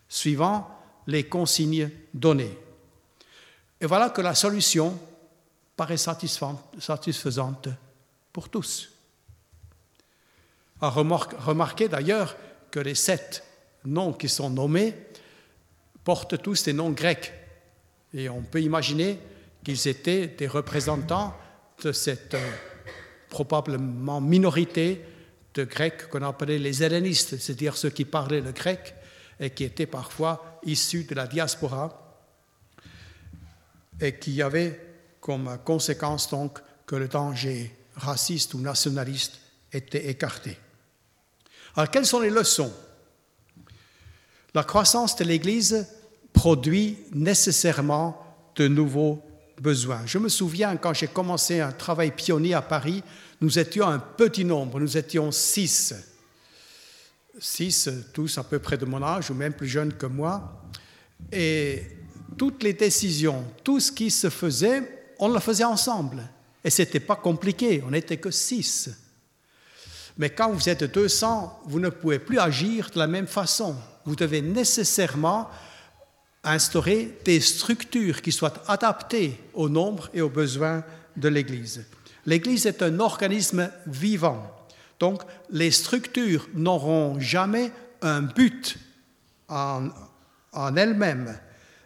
suivant 0.08 0.70
les 1.08 1.28
consignes 1.28 1.90
données. 2.14 2.58
Et 3.82 3.86
voilà 3.86 4.10
que 4.10 4.22
la 4.22 4.36
solution 4.36 5.00
paraît 5.76 5.98
satisfaisante 5.98 7.70
pour 8.32 8.50
tous. 8.50 8.92
À 10.82 10.90
remarquer 10.90 11.88
d'ailleurs 11.88 12.36
que 12.72 12.80
les 12.80 12.96
sept 12.96 13.44
noms 13.86 14.14
qui 14.14 14.30
sont 14.30 14.50
nommés 14.50 14.94
portent 16.04 16.42
tous 16.42 16.64
des 16.64 16.74
noms 16.74 16.92
grecs. 16.92 17.34
Et 18.14 18.30
on 18.30 18.42
peut 18.42 18.62
imaginer 18.62 19.20
qu'ils 19.66 19.88
étaient 19.88 20.28
des 20.28 20.48
représentants 20.48 21.36
de 21.84 21.92
cette 21.92 22.36
euh, 22.36 22.52
probablement 23.30 24.22
minorité 24.22 25.04
de 25.56 25.64
Grecs 25.64 26.08
qu'on 26.10 26.22
appelait 26.22 26.60
les 26.60 26.84
hellénistes, 26.84 27.38
c'est-à-dire 27.38 27.76
ceux 27.76 27.90
qui 27.90 28.06
parlaient 28.06 28.42
le 28.42 28.52
grec 28.52 28.94
et 29.40 29.50
qui 29.50 29.64
étaient 29.64 29.88
parfois 29.88 30.60
issus 30.64 31.04
de 31.06 31.16
la 31.16 31.26
diaspora 31.26 32.22
et 34.00 34.18
qui 34.18 34.42
avaient 34.42 34.80
comme 35.20 35.58
conséquence 35.66 36.30
donc 36.30 36.60
que 36.86 36.96
le 36.96 37.08
danger 37.08 37.76
raciste 37.96 38.54
ou 38.54 38.60
nationaliste 38.60 39.40
était 39.74 40.10
écarté. 40.10 40.58
Alors 41.76 41.90
quelles 41.90 42.06
sont 42.06 42.20
les 42.20 42.30
leçons? 42.30 42.74
La 44.54 44.64
croissance 44.64 45.16
de 45.16 45.24
l'Église 45.24 45.88
produit 46.32 47.00
nécessairement 47.12 48.22
de 48.56 48.68
nouveaux 48.68 49.22
Je 49.64 50.18
me 50.18 50.30
souviens 50.30 50.76
quand 50.78 50.94
j'ai 50.94 51.08
commencé 51.08 51.60
un 51.62 51.72
travail 51.72 52.12
pionnier 52.12 52.54
à 52.54 52.62
Paris, 52.62 53.04
nous 53.42 53.58
étions 53.58 53.88
un 53.88 54.00
petit 54.00 54.46
nombre, 54.46 54.80
nous 54.80 54.98
étions 54.98 55.32
six. 55.32 55.94
Six, 57.40 57.90
tous 58.14 58.38
à 58.38 58.44
peu 58.44 58.60
près 58.60 58.78
de 58.78 58.86
mon 58.86 59.02
âge 59.04 59.30
ou 59.30 59.34
même 59.34 59.54
plus 59.54 59.68
jeunes 59.68 59.94
que 59.94 60.06
moi. 60.06 60.64
Et 61.32 61.84
toutes 62.38 62.64
les 62.64 62.74
décisions, 62.74 63.46
tout 63.64 63.80
ce 63.80 63.92
qui 63.92 64.12
se 64.12 64.30
faisait, 64.30 65.14
on 65.20 65.30
le 65.30 65.40
faisait 65.40 65.64
ensemble. 65.64 66.24
Et 66.64 66.70
ce 66.70 66.82
n'était 66.82 67.00
pas 67.00 67.16
compliqué, 67.16 67.84
on 67.86 67.92
n'était 67.92 68.18
que 68.18 68.32
six. 68.32 68.90
Mais 70.18 70.30
quand 70.30 70.52
vous 70.52 70.70
êtes 70.70 70.84
200, 70.84 71.64
vous 71.66 71.80
ne 71.80 71.90
pouvez 71.90 72.20
plus 72.20 72.40
agir 72.40 72.90
de 72.94 73.00
la 73.00 73.08
même 73.08 73.28
façon. 73.28 73.76
Vous 74.06 74.16
devez 74.16 74.42
nécessairement 74.42 75.50
instaurer 76.46 77.18
des 77.26 77.42
structures 77.42 78.22
qui 78.22 78.32
soient 78.32 78.54
adaptées 78.68 79.40
au 79.54 79.68
nombre 79.68 80.10
et 80.14 80.22
aux 80.22 80.30
besoins 80.30 80.84
de 81.18 81.28
l'Église. 81.28 81.86
L'Église 82.26 82.66
est 82.66 82.82
un 82.82 83.00
organisme 83.00 83.70
vivant. 83.88 84.52
Donc 85.00 85.22
les 85.50 85.72
structures 85.72 86.48
n'auront 86.54 87.20
jamais 87.20 87.72
un 88.02 88.22
but 88.22 88.78
en, 89.48 89.90
en 90.54 90.76
elles-mêmes, 90.76 91.38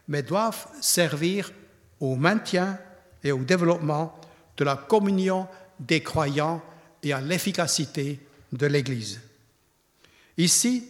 mais 0.07 0.23
doivent 0.23 0.67
servir 0.81 1.51
au 1.99 2.15
maintien 2.15 2.77
et 3.23 3.31
au 3.31 3.39
développement 3.39 4.19
de 4.57 4.63
la 4.63 4.75
communion 4.75 5.47
des 5.79 6.01
croyants 6.01 6.61
et 7.03 7.13
à 7.13 7.21
l'efficacité 7.21 8.19
de 8.51 8.65
l'Église. 8.65 9.19
Ici, 10.37 10.85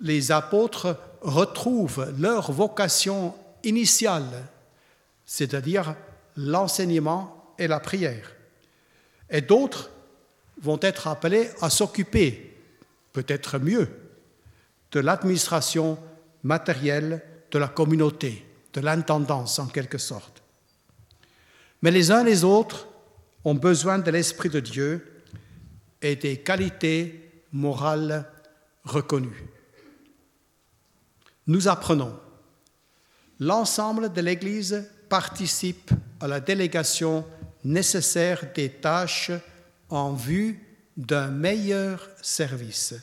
les 0.00 0.30
apôtres 0.32 0.96
retrouvent 1.22 2.14
leur 2.18 2.52
vocation 2.52 3.34
initiale, 3.64 4.46
c'est-à-dire 5.26 5.94
l'enseignement 6.36 7.54
et 7.58 7.66
la 7.66 7.80
prière. 7.80 8.32
Et 9.30 9.40
d'autres 9.40 9.90
vont 10.62 10.78
être 10.80 11.06
appelés 11.06 11.50
à 11.60 11.70
s'occuper, 11.70 12.56
peut-être 13.12 13.58
mieux, 13.58 13.88
de 14.92 15.00
l'administration 15.00 15.98
matérielle 16.42 17.22
de 17.50 17.58
la 17.58 17.68
communauté, 17.68 18.44
de 18.72 18.80
l'intendance 18.80 19.58
en 19.58 19.66
quelque 19.66 19.98
sorte. 19.98 20.42
Mais 21.82 21.90
les 21.90 22.10
uns 22.10 22.24
et 22.24 22.30
les 22.30 22.44
autres 22.44 22.88
ont 23.44 23.54
besoin 23.54 23.98
de 23.98 24.10
l'Esprit 24.10 24.48
de 24.48 24.60
Dieu 24.60 25.22
et 26.02 26.16
des 26.16 26.38
qualités 26.38 27.42
morales 27.52 28.26
reconnues. 28.84 29.57
Nous 31.48 31.66
apprenons. 31.66 32.14
L'ensemble 33.40 34.12
de 34.12 34.20
l'Église 34.20 34.84
participe 35.08 35.90
à 36.20 36.28
la 36.28 36.40
délégation 36.40 37.24
nécessaire 37.64 38.44
des 38.54 38.68
tâches 38.68 39.30
en 39.88 40.12
vue 40.12 40.60
d'un 40.98 41.28
meilleur 41.28 42.06
service. 42.20 42.94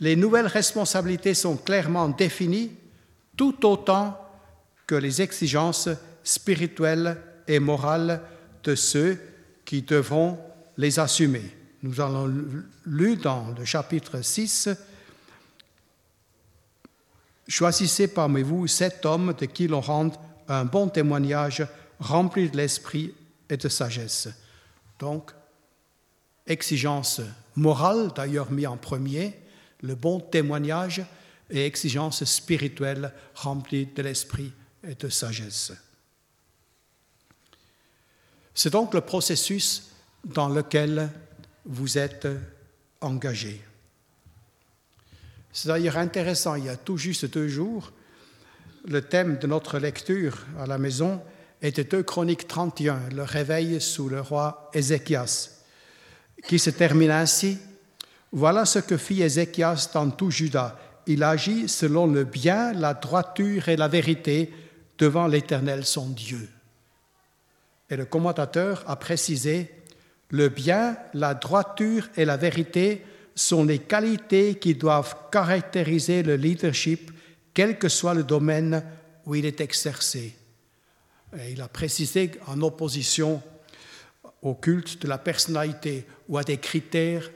Les 0.00 0.16
nouvelles 0.16 0.48
responsabilités 0.48 1.34
sont 1.34 1.56
clairement 1.56 2.08
définies 2.08 2.72
tout 3.36 3.64
autant 3.64 4.18
que 4.86 4.96
les 4.96 5.22
exigences 5.22 5.88
spirituelles 6.24 7.16
et 7.46 7.60
morales 7.60 8.20
de 8.64 8.74
ceux 8.74 9.20
qui 9.64 9.82
devront 9.82 10.38
les 10.76 10.98
assumer. 10.98 11.56
Nous 11.84 12.00
allons 12.00 12.32
lu 12.86 13.16
dans 13.16 13.54
le 13.56 13.64
chapitre 13.64 14.22
6 14.22 14.70
Choisissez 17.46 18.08
parmi 18.08 18.42
vous 18.42 18.66
sept 18.66 19.04
hommes 19.04 19.34
de 19.34 19.46
qui 19.46 19.66
l'on 19.68 19.80
rende 19.80 20.16
un 20.48 20.64
bon 20.64 20.88
témoignage 20.88 21.66
rempli 22.00 22.48
de 22.50 22.56
l'esprit 22.56 23.14
et 23.48 23.56
de 23.56 23.68
sagesse. 23.68 24.28
Donc, 24.98 25.32
exigence 26.46 27.20
morale, 27.56 28.10
d'ailleurs 28.14 28.50
mis 28.50 28.66
en 28.66 28.76
premier, 28.76 29.38
le 29.82 29.94
bon 29.94 30.20
témoignage 30.20 31.02
et 31.50 31.66
exigence 31.66 32.24
spirituelle 32.24 33.12
remplie 33.34 33.86
de 33.86 34.02
l'esprit 34.02 34.52
et 34.82 34.94
de 34.94 35.08
sagesse. 35.08 35.72
C'est 38.54 38.70
donc 38.70 38.94
le 38.94 39.00
processus 39.00 39.90
dans 40.24 40.48
lequel 40.48 41.10
vous 41.66 41.98
êtes 41.98 42.26
engagé. 43.00 43.60
C'est 45.56 45.68
d'ailleurs 45.68 45.98
intéressant, 45.98 46.56
il 46.56 46.64
y 46.64 46.68
a 46.68 46.76
tout 46.76 46.96
juste 46.96 47.26
deux 47.32 47.46
jours, 47.46 47.92
le 48.88 49.00
thème 49.00 49.38
de 49.38 49.46
notre 49.46 49.78
lecture 49.78 50.44
à 50.58 50.66
la 50.66 50.78
maison 50.78 51.22
était 51.62 51.84
2 51.84 52.02
Chroniques 52.02 52.48
31, 52.48 52.98
le 53.14 53.22
réveil 53.22 53.80
sous 53.80 54.08
le 54.08 54.20
roi 54.20 54.68
Ézéchias, 54.74 55.62
qui 56.48 56.58
se 56.58 56.70
termine 56.70 57.12
ainsi. 57.12 57.58
Voilà 58.32 58.64
ce 58.64 58.80
que 58.80 58.96
fit 58.96 59.22
Ézéchias 59.22 59.90
dans 59.94 60.10
tout 60.10 60.32
Juda. 60.32 60.76
Il 61.06 61.22
agit 61.22 61.68
selon 61.68 62.08
le 62.08 62.24
bien, 62.24 62.72
la 62.72 62.92
droiture 62.92 63.68
et 63.68 63.76
la 63.76 63.86
vérité 63.86 64.52
devant 64.98 65.28
l'Éternel 65.28 65.84
son 65.84 66.08
Dieu. 66.08 66.48
Et 67.90 67.96
le 67.96 68.06
commentateur 68.06 68.82
a 68.88 68.96
précisé, 68.96 69.70
le 70.30 70.48
bien, 70.48 70.96
la 71.14 71.34
droiture 71.34 72.08
et 72.16 72.24
la 72.24 72.36
vérité 72.36 73.04
sont 73.34 73.64
les 73.64 73.80
qualités 73.80 74.56
qui 74.56 74.74
doivent 74.74 75.16
caractériser 75.30 76.22
le 76.22 76.36
leadership, 76.36 77.10
quel 77.52 77.78
que 77.78 77.88
soit 77.88 78.14
le 78.14 78.24
domaine 78.24 78.84
où 79.26 79.34
il 79.34 79.44
est 79.44 79.60
exercé. 79.60 80.36
Il 81.48 81.60
a 81.60 81.68
précisé 81.68 82.32
en 82.46 82.60
opposition 82.62 83.42
au 84.42 84.54
culte 84.54 85.02
de 85.02 85.08
la 85.08 85.18
personnalité 85.18 86.06
ou 86.28 86.38
à 86.38 86.44
des 86.44 86.58
critères 86.58 87.30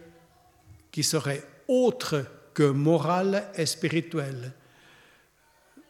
qui 0.93 1.03
seraient 1.03 1.43
autres 1.67 2.25
que 2.55 2.71
morales 2.71 3.45
et 3.57 3.67
spirituels. 3.67 4.53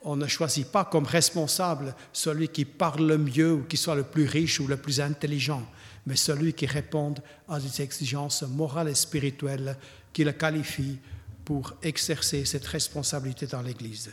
On 0.02 0.16
ne 0.16 0.26
choisit 0.26 0.70
pas 0.70 0.84
comme 0.84 1.06
responsable 1.06 1.94
celui 2.12 2.48
qui 2.48 2.64
parle 2.64 3.06
le 3.06 3.18
mieux 3.18 3.52
ou 3.52 3.62
qui 3.64 3.76
soit 3.76 3.96
le 3.96 4.04
plus 4.04 4.26
riche 4.26 4.60
ou 4.60 4.66
le 4.66 4.76
plus 4.76 5.00
intelligent, 5.00 5.66
mais 6.06 6.16
celui 6.16 6.52
qui 6.52 6.66
répond 6.66 7.14
à 7.48 7.58
des 7.58 7.82
exigences 7.82 8.42
morales 8.42 8.88
et 8.88 8.94
spirituelles 8.94 9.76
qui 10.12 10.24
le 10.24 10.32
qualifient 10.32 10.98
pour 11.44 11.74
exercer 11.82 12.44
cette 12.44 12.66
responsabilité 12.66 13.46
dans 13.46 13.62
l'Église. 13.62 14.12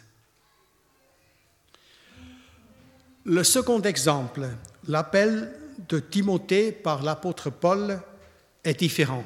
Le 3.26 3.44
second 3.44 3.82
exemple, 3.82 4.48
l'appel 4.88 5.52
de 5.90 6.00
Timothée 6.00 6.72
par 6.72 7.04
l'apôtre 7.04 7.50
Paul, 7.50 8.00
est 8.64 8.80
différent. 8.80 9.24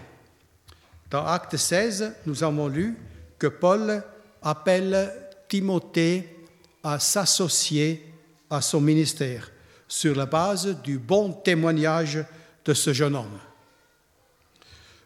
Dans 1.09 1.25
Acte 1.25 1.57
16, 1.57 2.13
nous 2.25 2.43
avons 2.43 2.67
lu 2.67 2.97
que 3.37 3.47
Paul 3.47 4.03
appelle 4.41 5.11
Timothée 5.47 6.45
à 6.83 6.99
s'associer 6.99 8.13
à 8.49 8.61
son 8.61 8.81
ministère 8.81 9.51
sur 9.87 10.15
la 10.15 10.25
base 10.25 10.77
du 10.81 10.97
bon 10.97 11.33
témoignage 11.33 12.23
de 12.63 12.73
ce 12.73 12.93
jeune 12.93 13.15
homme. 13.15 13.39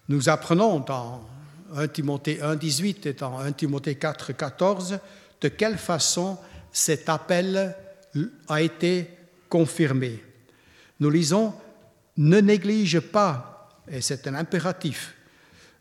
Nous 0.10 0.29
apprenons 0.29 0.79
dans 0.79 1.24
1 1.75 1.87
Timothée 1.87 2.41
1, 2.41 2.55
18 2.55 3.05
et 3.05 3.13
dans 3.13 3.37
1 3.39 3.51
Timothée 3.53 3.95
4, 3.95 4.33
14 4.33 4.99
de 5.41 5.47
quelle 5.47 5.77
façon 5.77 6.37
cet 6.71 7.09
appel 7.09 7.75
a 8.47 8.61
été 8.61 9.09
confirmé? 9.49 10.23
Nous 10.99 11.09
lisons 11.09 11.53
Ne 12.17 12.39
néglige 12.39 12.99
pas, 12.99 13.69
et 13.89 14.01
c'est 14.01 14.27
un 14.27 14.35
impératif, 14.35 15.15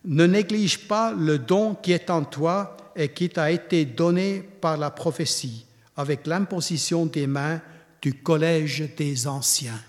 ne 0.05 0.27
néglige 0.27 0.89
pas 0.89 1.13
le 1.13 1.39
don 1.39 1.75
qui 1.75 1.93
est 1.93 2.11
en 2.11 2.25
toi 2.25 2.77
et 2.97 3.11
qui 3.11 3.29
t'a 3.29 3.51
été 3.51 3.85
donné 3.85 4.43
par 4.61 4.77
la 4.77 4.91
prophétie, 4.91 5.67
avec 5.97 6.27
l'imposition 6.27 7.07
des 7.07 7.27
mains 7.27 7.61
du 8.01 8.15
collège 8.15 8.91
des 8.97 9.27
anciens. 9.27 9.81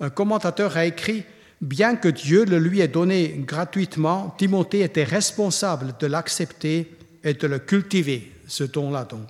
Un 0.00 0.10
commentateur 0.10 0.76
a 0.76 0.86
écrit 0.86 1.24
Bien 1.60 1.96
que 1.96 2.08
Dieu 2.08 2.44
le 2.44 2.58
lui 2.58 2.80
ait 2.80 2.88
donné 2.88 3.42
gratuitement, 3.44 4.34
Timothée 4.38 4.82
était 4.82 5.04
responsable 5.04 5.94
de 5.98 6.06
l'accepter 6.06 6.96
et 7.24 7.34
de 7.34 7.46
le 7.48 7.58
cultiver, 7.58 8.32
ce 8.46 8.64
don-là 8.64 9.04
donc. 9.04 9.26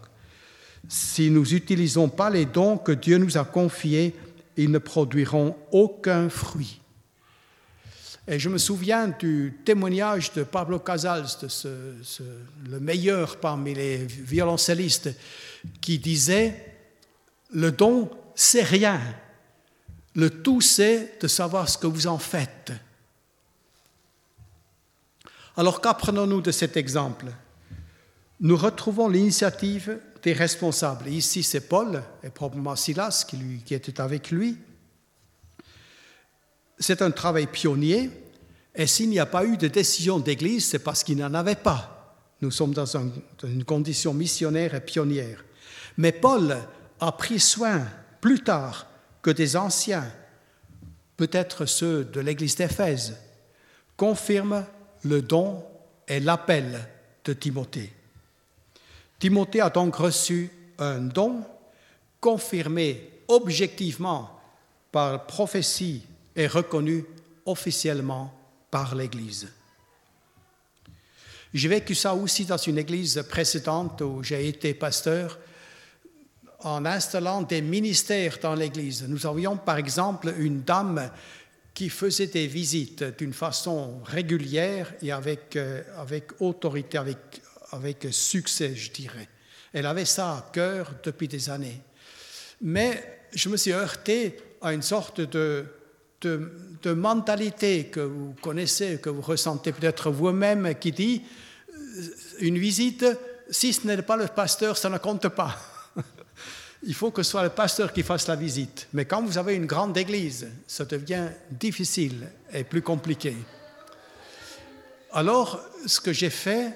Si 0.88 1.30
nous 1.30 1.44
n'utilisons 1.44 2.08
pas 2.08 2.30
les 2.30 2.44
dons 2.44 2.76
que 2.76 2.92
Dieu 2.92 3.18
nous 3.18 3.38
a 3.38 3.44
confiés, 3.44 4.14
ils 4.56 4.70
ne 4.70 4.78
produiront 4.78 5.56
aucun 5.72 6.28
fruit. 6.28 6.80
Et 8.26 8.38
je 8.38 8.50
me 8.50 8.58
souviens 8.58 9.08
du 9.08 9.58
témoignage 9.64 10.32
de 10.34 10.42
Pablo 10.42 10.78
Casals, 10.80 11.28
le 12.68 12.78
meilleur 12.78 13.38
parmi 13.38 13.72
les 13.72 14.04
violoncellistes, 14.04 15.10
qui 15.80 15.98
disait 15.98 16.74
Le 17.54 17.72
don, 17.72 18.10
c'est 18.34 18.64
rien. 18.64 19.00
Le 20.18 20.30
tout, 20.30 20.60
c'est 20.60 21.20
de 21.20 21.28
savoir 21.28 21.68
ce 21.68 21.78
que 21.78 21.86
vous 21.86 22.08
en 22.08 22.18
faites. 22.18 22.72
Alors 25.56 25.80
qu'apprenons-nous 25.80 26.40
de 26.40 26.50
cet 26.50 26.76
exemple? 26.76 27.26
Nous 28.40 28.56
retrouvons 28.56 29.08
l'initiative 29.08 30.00
des 30.24 30.32
responsables. 30.32 31.06
Ici, 31.06 31.44
c'est 31.44 31.68
Paul 31.68 32.02
et 32.24 32.30
probablement 32.30 32.74
Silas 32.74 33.24
qui, 33.28 33.36
lui, 33.36 33.62
était 33.70 34.00
avec 34.00 34.32
lui. 34.32 34.56
C'est 36.80 37.00
un 37.00 37.12
travail 37.12 37.46
pionnier, 37.46 38.10
et 38.74 38.88
s'il 38.88 39.10
n'y 39.10 39.20
a 39.20 39.26
pas 39.26 39.44
eu 39.44 39.56
de 39.56 39.68
décision 39.68 40.18
d'Église, 40.18 40.68
c'est 40.68 40.80
parce 40.80 41.04
qu'il 41.04 41.18
n'en 41.18 41.32
avait 41.32 41.54
pas. 41.54 42.16
Nous 42.40 42.50
sommes 42.50 42.74
dans, 42.74 42.86
une 43.44 43.62
condition 43.62 44.12
missionnaire 44.14 44.74
et 44.74 44.80
pionnière. 44.80 45.44
Mais 45.96 46.10
Paul 46.10 46.58
a 46.98 47.12
pris 47.12 47.38
soin, 47.38 47.86
plus 48.20 48.42
tard, 48.42 48.88
que 49.28 49.32
des 49.34 49.56
anciens, 49.56 50.10
peut-être 51.18 51.66
ceux 51.66 52.02
de 52.02 52.18
l'Église 52.18 52.56
d'Éphèse, 52.56 53.14
confirment 53.94 54.64
le 55.02 55.20
don 55.20 55.62
et 56.08 56.18
l'appel 56.18 56.88
de 57.26 57.34
Timothée. 57.34 57.92
Timothée 59.18 59.60
a 59.60 59.68
donc 59.68 59.96
reçu 59.96 60.50
un 60.78 61.00
don 61.00 61.44
confirmé 62.22 63.06
objectivement 63.28 64.40
par 64.92 65.26
prophétie 65.26 66.06
et 66.34 66.46
reconnu 66.46 67.04
officiellement 67.44 68.32
par 68.70 68.94
l'Église. 68.94 69.46
J'ai 71.52 71.68
vécu 71.68 71.94
ça 71.94 72.14
aussi 72.14 72.46
dans 72.46 72.56
une 72.56 72.78
église 72.78 73.22
précédente 73.28 74.00
où 74.00 74.22
j'ai 74.22 74.48
été 74.48 74.72
pasteur 74.72 75.38
en 76.60 76.84
installant 76.84 77.42
des 77.42 77.60
ministères 77.60 78.38
dans 78.42 78.54
l'église. 78.54 79.04
Nous 79.08 79.26
avions 79.26 79.56
par 79.56 79.78
exemple 79.78 80.34
une 80.38 80.62
dame 80.62 81.10
qui 81.74 81.88
faisait 81.88 82.26
des 82.26 82.46
visites 82.46 83.04
d'une 83.18 83.32
façon 83.32 84.00
régulière 84.04 84.92
et 85.00 85.12
avec, 85.12 85.54
euh, 85.54 85.82
avec 85.96 86.40
autorité, 86.40 86.98
avec, 86.98 87.40
avec 87.70 88.08
succès, 88.10 88.74
je 88.74 88.90
dirais. 88.90 89.28
Elle 89.72 89.86
avait 89.86 90.04
ça 90.04 90.30
à 90.32 90.50
cœur 90.52 90.94
depuis 91.04 91.28
des 91.28 91.48
années. 91.48 91.80
Mais 92.62 93.20
je 93.32 93.48
me 93.48 93.56
suis 93.56 93.72
heurté 93.72 94.36
à 94.60 94.72
une 94.72 94.82
sorte 94.82 95.20
de 95.20 95.66
de, 96.20 96.92
mentalité 96.92 97.86
que 97.86 98.00
vous 98.00 98.34
connaissez, 98.40 98.98
que 98.98 99.10
vous 99.10 99.20
ressentez 99.20 99.72
peut-être 99.72 100.10
vous-même, 100.10 100.74
qui 100.78 100.92
dit 100.92 101.22
euh, 101.74 102.02
une 102.40 102.58
visite, 102.58 103.04
si 103.50 103.72
ce 103.72 103.86
n'est 103.86 104.02
pas 104.02 104.16
le 104.16 104.26
pasteur, 104.26 104.76
ça 104.76 104.90
ne 104.90 104.98
compte 104.98 105.28
pas. 105.28 105.56
Il 106.84 106.94
faut 106.94 107.10
que 107.10 107.22
ce 107.22 107.32
soit 107.32 107.42
le 107.42 107.48
pasteur 107.48 107.92
qui 107.92 108.02
fasse 108.02 108.28
la 108.28 108.36
visite. 108.36 108.88
Mais 108.92 109.04
quand 109.04 109.22
vous 109.22 109.36
avez 109.36 109.54
une 109.54 109.66
grande 109.66 109.96
église, 109.96 110.48
ça 110.66 110.84
devient 110.84 111.28
difficile 111.50 112.28
et 112.52 112.64
plus 112.64 112.82
compliqué. 112.82 113.36
Alors, 115.12 115.60
ce 115.86 116.00
que 116.00 116.12
j'ai 116.12 116.30
fait, 116.30 116.72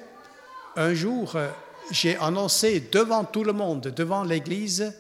un 0.77 0.95
jour, 0.95 1.37
euh, 1.37 1.49
j'ai 1.91 2.17
annoncé 2.17 2.89
devant 2.91 3.25
tout 3.25 3.45
le 3.45 3.53
monde, 3.53 3.93
devant 3.95 4.25
l'église, 4.25 4.93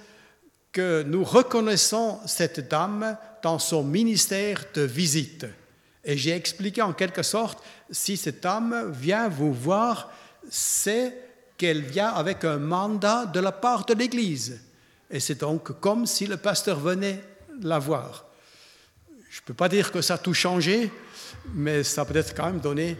que 0.71 1.03
nous 1.03 1.25
reconnaissons 1.25 2.21
cette 2.27 2.69
dame 2.69 3.17
dans 3.43 3.59
son 3.59 3.83
ministère 3.83 4.65
de 4.75 4.83
visite. 4.83 5.47
Et 6.05 6.17
j'ai 6.17 6.33
expliqué 6.33 6.83
en 6.83 6.93
quelque 6.93 7.23
sorte, 7.23 7.63
si 7.91 8.17
cette 8.17 8.43
dame 8.43 8.91
vient 8.93 9.29
vous 9.29 9.53
voir, 9.53 10.11
c'est 10.51 11.17
qu'elle 11.57 11.83
vient 11.83 12.09
avec 12.09 12.45
un 12.45 12.59
mandat 12.59 13.27
de 13.27 13.41
la 13.41 13.53
part 13.53 13.85
de 13.85 13.95
l'Église. 13.95 14.61
Et 15.13 15.21
c'est 15.21 15.41
donc 15.41 15.79
comme 15.79 16.07
si 16.07 16.27
le 16.27 16.39
pasteur 16.39 16.81
venait 16.81 17.23
la 17.61 17.79
voir. 17.79 18.25
Je 19.31 19.41
ne 19.41 19.45
peux 19.45 19.55
pas 19.55 19.69
dire 19.69 19.93
que 19.93 20.01
ça 20.01 20.15
a 20.15 20.19
tout 20.19 20.35
changé, 20.35 20.91
mais 21.55 21.85
ça 21.85 22.05
peut 22.05 22.17
être 22.17 22.35
quand 22.35 22.47
même 22.47 22.61
donné 22.61 22.97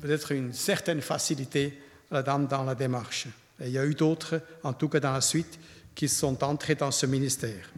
peut-être 0.00 0.32
une 0.32 0.52
certaine 0.52 1.00
facilité 1.00 1.78
à 2.10 2.16
la 2.16 2.22
dame 2.22 2.46
dans 2.46 2.64
la 2.64 2.74
démarche. 2.74 3.26
Et 3.60 3.66
il 3.66 3.72
y 3.72 3.78
a 3.78 3.86
eu 3.86 3.94
d'autres, 3.94 4.40
en 4.62 4.72
tout 4.72 4.88
cas 4.88 5.00
dans 5.00 5.12
la 5.12 5.20
suite, 5.20 5.58
qui 5.94 6.08
sont 6.08 6.42
entrés 6.44 6.74
dans 6.74 6.90
ce 6.90 7.06
ministère. 7.06 7.70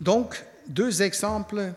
Donc, 0.00 0.44
deux 0.66 1.02
exemples 1.02 1.72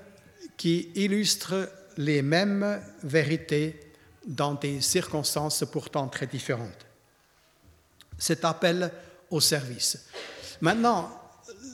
qui 0.57 0.91
illustrent 0.95 1.69
les 1.97 2.21
mêmes 2.21 2.81
vérités 3.03 3.79
dans 4.25 4.55
des 4.55 4.81
circonstances 4.81 5.63
pourtant 5.71 6.07
très 6.07 6.27
différentes. 6.27 6.88
Cet 8.19 8.45
appel 8.45 8.91
au 9.31 9.39
service. 9.39 10.05
Maintenant, 10.61 11.09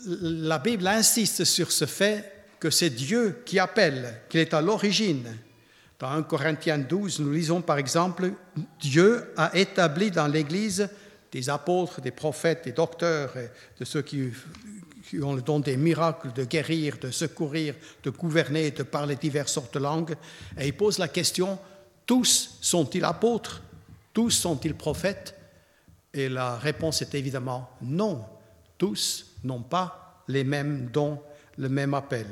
la 0.06 0.60
Bible 0.60 0.88
insiste 0.88 1.44
sur 1.44 1.72
ce 1.72 1.86
fait 1.86 2.32
que 2.60 2.70
c'est 2.70 2.92
Dieu 2.92 3.42
qui 3.46 3.60
appelle, 3.60 4.22
qu'il 4.30 4.40
est 4.40 4.54
à 4.54 4.62
l'origine 4.62 5.28
dans 6.00 6.10
1 6.10 6.24
Corinthiens 6.24 6.78
12, 6.78 7.22
nous 7.22 7.32
lisons 7.32 7.62
par 7.62 7.78
exemple, 7.78 8.32
Dieu 8.80 9.32
a 9.38 9.56
établi 9.56 10.12
dans 10.12 10.28
l'Église 10.28 10.90
des 11.32 11.50
apôtres, 11.50 12.02
des 12.02 12.12
prophètes, 12.12 12.66
des 12.66 12.74
docteurs, 12.74 13.34
de 13.80 13.86
ceux 13.86 14.02
qui, 14.02 14.30
ont 15.22 15.34
le 15.34 15.42
don 15.42 15.60
des 15.60 15.78
miracles, 15.78 16.34
de 16.34 16.44
guérir, 16.44 16.98
de 16.98 17.12
secourir, 17.12 17.76
de 18.04 18.10
gouverner, 18.10 18.72
de 18.72 18.84
parler 18.84 19.16
diverses 19.16 19.54
sortes 19.54 19.74
de 19.74 19.80
langues. 19.80 20.16
Et 20.60 20.68
il 20.68 20.74
pose 20.76 20.98
la 20.98 21.08
question, 21.08 21.58
tous 22.06 22.58
sont-ils 22.62 23.04
apôtres? 23.04 23.62
Tous 24.14 24.32
sont-ils 24.32 24.76
prophètes? 24.76 25.36
Et 26.16 26.30
la 26.30 26.56
réponse 26.56 27.02
est 27.02 27.14
évidemment 27.14 27.70
non. 27.82 28.24
Tous 28.78 29.36
n'ont 29.44 29.62
pas 29.62 30.24
les 30.30 30.46
mêmes 30.46 30.90
dons, 30.92 31.20
le 31.58 31.68
même 31.68 31.94
appel. 31.94 32.26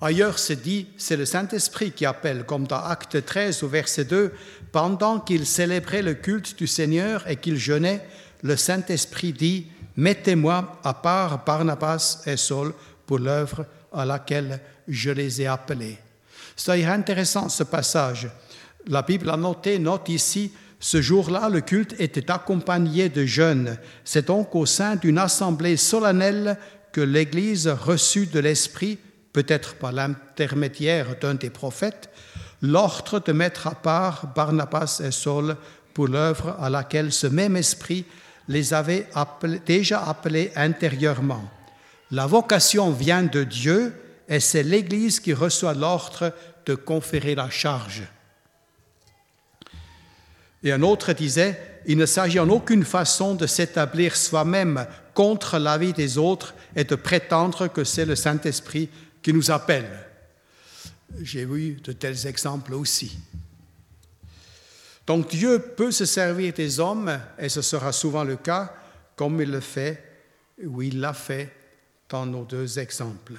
Ailleurs, 0.00 0.38
c'est 0.38 0.60
dit, 0.60 0.88
c'est 0.96 1.16
le 1.16 1.26
Saint-Esprit 1.26 1.92
qui 1.92 2.04
appelle, 2.04 2.44
comme 2.44 2.66
dans 2.66 2.82
Acte 2.82 3.24
13 3.24 3.62
au 3.62 3.68
verset 3.68 4.04
2, 4.04 4.32
pendant 4.72 5.20
qu'il 5.20 5.46
célébrait 5.46 6.02
le 6.02 6.14
culte 6.14 6.58
du 6.58 6.66
Seigneur 6.66 7.26
et 7.28 7.36
qu'il 7.36 7.56
jeûnait, 7.56 8.04
le 8.42 8.56
Saint-Esprit 8.56 9.32
dit, 9.32 9.66
Mettez-moi 9.96 10.80
à 10.82 10.94
part 10.94 11.44
Barnabas 11.44 12.22
et 12.26 12.36
Saul 12.36 12.72
pour 13.06 13.18
l'œuvre 13.18 13.66
à 13.92 14.04
laquelle 14.04 14.60
je 14.88 15.10
les 15.10 15.42
ai 15.42 15.46
appelés. 15.46 15.98
C'est 16.56 16.84
intéressant 16.84 17.48
ce 17.48 17.62
passage. 17.62 18.28
La 18.86 19.02
Bible 19.02 19.30
a 19.30 19.36
noté, 19.36 19.78
note 19.78 20.08
ici, 20.08 20.52
ce 20.80 21.02
jour-là, 21.02 21.50
le 21.50 21.60
culte 21.60 21.94
était 21.98 22.30
accompagné 22.30 23.10
de 23.10 23.26
jeûnes. 23.26 23.76
C'est 24.02 24.28
donc 24.28 24.54
au 24.54 24.64
sein 24.64 24.96
d'une 24.96 25.18
assemblée 25.18 25.76
solennelle 25.76 26.56
que 26.92 27.02
l'Église 27.02 27.68
reçut 27.68 28.26
de 28.26 28.40
l'Esprit 28.40 28.98
peut-être 29.32 29.74
par 29.74 29.92
l'intermédiaire 29.92 31.16
d'un 31.20 31.34
des 31.34 31.50
prophètes, 31.50 32.08
l'ordre 32.62 33.20
de 33.20 33.32
mettre 33.32 33.66
à 33.66 33.74
part 33.74 34.32
Barnabas 34.34 35.02
et 35.04 35.10
Saul 35.10 35.56
pour 35.94 36.08
l'œuvre 36.08 36.56
à 36.58 36.70
laquelle 36.70 37.12
ce 37.12 37.26
même 37.26 37.56
esprit 37.56 38.04
les 38.48 38.74
avait 38.74 39.06
déjà 39.66 40.02
appelés 40.02 40.50
intérieurement. 40.56 41.48
La 42.10 42.26
vocation 42.26 42.90
vient 42.90 43.22
de 43.22 43.44
Dieu 43.44 43.94
et 44.28 44.40
c'est 44.40 44.62
l'Église 44.62 45.20
qui 45.20 45.32
reçoit 45.32 45.74
l'ordre 45.74 46.32
de 46.66 46.74
conférer 46.74 47.34
la 47.34 47.50
charge. 47.50 48.02
Et 50.62 50.72
un 50.72 50.82
autre 50.82 51.12
disait, 51.12 51.80
il 51.86 51.96
ne 51.96 52.06
s'agit 52.06 52.38
en 52.38 52.48
aucune 52.50 52.84
façon 52.84 53.34
de 53.34 53.46
s'établir 53.46 54.16
soi-même 54.16 54.86
contre 55.14 55.58
l'avis 55.58 55.92
des 55.92 56.18
autres 56.18 56.54
et 56.76 56.84
de 56.84 56.94
prétendre 56.94 57.68
que 57.68 57.84
c'est 57.84 58.04
le 58.04 58.16
Saint-Esprit 58.16 58.90
qui 59.22 59.32
nous 59.32 59.50
appelle. 59.50 59.88
J'ai 61.22 61.44
vu 61.44 61.78
de 61.82 61.92
tels 61.92 62.26
exemples 62.26 62.74
aussi. 62.74 63.18
Donc 65.06 65.28
Dieu 65.30 65.58
peut 65.58 65.90
se 65.90 66.04
servir 66.04 66.52
des 66.52 66.78
hommes, 66.78 67.18
et 67.38 67.48
ce 67.48 67.62
sera 67.62 67.90
souvent 67.90 68.22
le 68.22 68.36
cas, 68.36 68.72
comme 69.16 69.40
il 69.40 69.50
le 69.50 69.60
fait, 69.60 70.04
ou 70.64 70.82
il 70.82 71.00
l'a 71.00 71.14
fait 71.14 71.50
dans 72.08 72.26
nos 72.26 72.44
deux 72.44 72.78
exemples. 72.78 73.34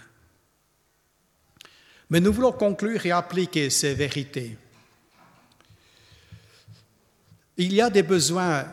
Mais 2.10 2.20
nous 2.20 2.34
voulons 2.34 2.52
conclure 2.52 3.06
et 3.06 3.12
appliquer 3.12 3.70
ces 3.70 3.94
vérités. 3.94 4.58
Il 7.58 7.74
y 7.74 7.82
a 7.82 7.90
des 7.90 8.04
besoins 8.04 8.66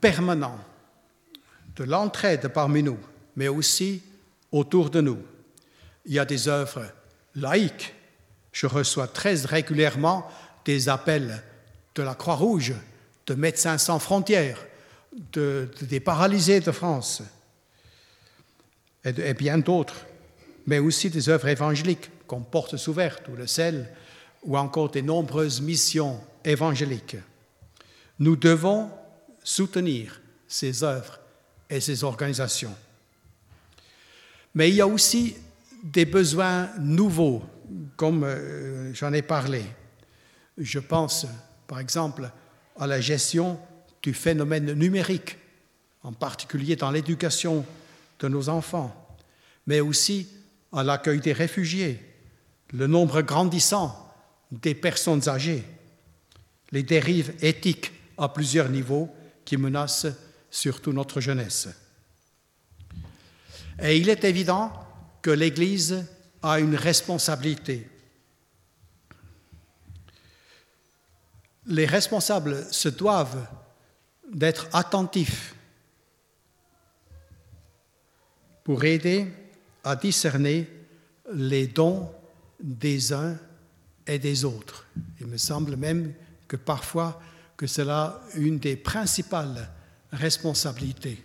permanents 0.00 0.58
de 1.76 1.84
l'entraide 1.84 2.48
parmi 2.48 2.82
nous, 2.82 2.98
mais 3.36 3.48
aussi 3.48 4.02
autour 4.50 4.90
de 4.90 5.00
nous. 5.00 5.18
Il 6.06 6.14
y 6.14 6.18
a 6.18 6.24
des 6.24 6.48
œuvres 6.48 6.86
laïques. 7.36 7.94
Je 8.52 8.66
reçois 8.66 9.06
très 9.06 9.34
régulièrement 9.44 10.28
des 10.64 10.88
appels 10.88 11.42
de 11.94 12.02
la 12.02 12.14
Croix-Rouge, 12.14 12.74
de 13.26 13.34
Médecins 13.34 13.78
sans 13.78 13.98
frontières, 13.98 14.58
des 15.32 16.00
paralysés 16.00 16.60
de 16.60 16.72
France 16.72 17.22
et, 19.04 19.34
bien 19.34 19.58
d'autres, 19.58 20.06
mais 20.66 20.78
aussi 20.78 21.10
des 21.10 21.28
œuvres 21.28 21.48
évangéliques 21.48 22.10
comme 22.26 22.44
Portes 22.44 22.86
ouvertes 22.88 23.26
ou 23.28 23.36
le 23.36 23.46
sel, 23.46 23.88
ou 24.42 24.56
encore 24.56 24.90
des 24.90 25.02
nombreuses 25.02 25.60
missions 25.60 26.20
évangéliques. 26.44 27.16
Nous 28.18 28.36
devons 28.36 28.90
soutenir 29.42 30.20
ces 30.46 30.82
œuvres 30.82 31.20
et 31.70 31.80
ces 31.80 32.04
organisations. 32.04 32.74
Mais 34.54 34.70
il 34.70 34.76
y 34.76 34.80
a 34.80 34.86
aussi 34.86 35.36
des 35.82 36.04
besoins 36.04 36.68
nouveaux, 36.80 37.42
comme 37.96 38.24
euh, 38.24 38.92
j'en 38.94 39.12
ai 39.12 39.22
parlé. 39.22 39.62
Je 40.56 40.78
pense, 40.78 41.26
par 41.66 41.78
exemple, 41.78 42.30
à 42.76 42.86
la 42.86 43.00
gestion 43.00 43.60
du 44.02 44.14
phénomène 44.14 44.72
numérique, 44.72 45.36
en 46.02 46.12
particulier 46.12 46.76
dans 46.76 46.90
l'éducation 46.90 47.64
de 48.18 48.28
nos 48.28 48.48
enfants, 48.48 49.16
mais 49.66 49.80
aussi 49.80 50.28
à 50.72 50.82
l'accueil 50.82 51.20
des 51.20 51.32
réfugiés, 51.32 52.00
le 52.72 52.86
nombre 52.86 53.22
grandissant 53.22 54.12
des 54.50 54.74
personnes 54.74 55.28
âgées, 55.28 55.64
les 56.72 56.82
dérives 56.82 57.34
éthiques 57.40 57.92
à 58.18 58.28
plusieurs 58.28 58.68
niveaux 58.68 59.08
qui 59.44 59.56
menacent 59.56 60.08
surtout 60.50 60.92
notre 60.92 61.20
jeunesse. 61.20 61.68
Et 63.80 63.96
il 63.96 64.08
est 64.08 64.24
évident 64.24 64.72
que 65.22 65.30
l'Église 65.30 66.04
a 66.42 66.58
une 66.58 66.74
responsabilité. 66.74 67.88
Les 71.66 71.86
responsables 71.86 72.66
se 72.70 72.88
doivent 72.88 73.46
d'être 74.32 74.68
attentifs 74.72 75.54
pour 78.64 78.84
aider 78.84 79.26
à 79.84 79.96
discerner 79.96 80.68
les 81.32 81.66
dons 81.66 82.10
des 82.60 83.12
uns 83.12 83.38
et 84.06 84.18
des 84.18 84.44
autres. 84.44 84.86
Il 85.20 85.26
me 85.26 85.36
semble 85.36 85.76
même 85.76 86.12
que 86.46 86.56
parfois 86.56 87.20
que 87.58 87.66
cela 87.66 88.22
une 88.34 88.58
des 88.58 88.76
principales 88.76 89.68
responsabilités, 90.12 91.22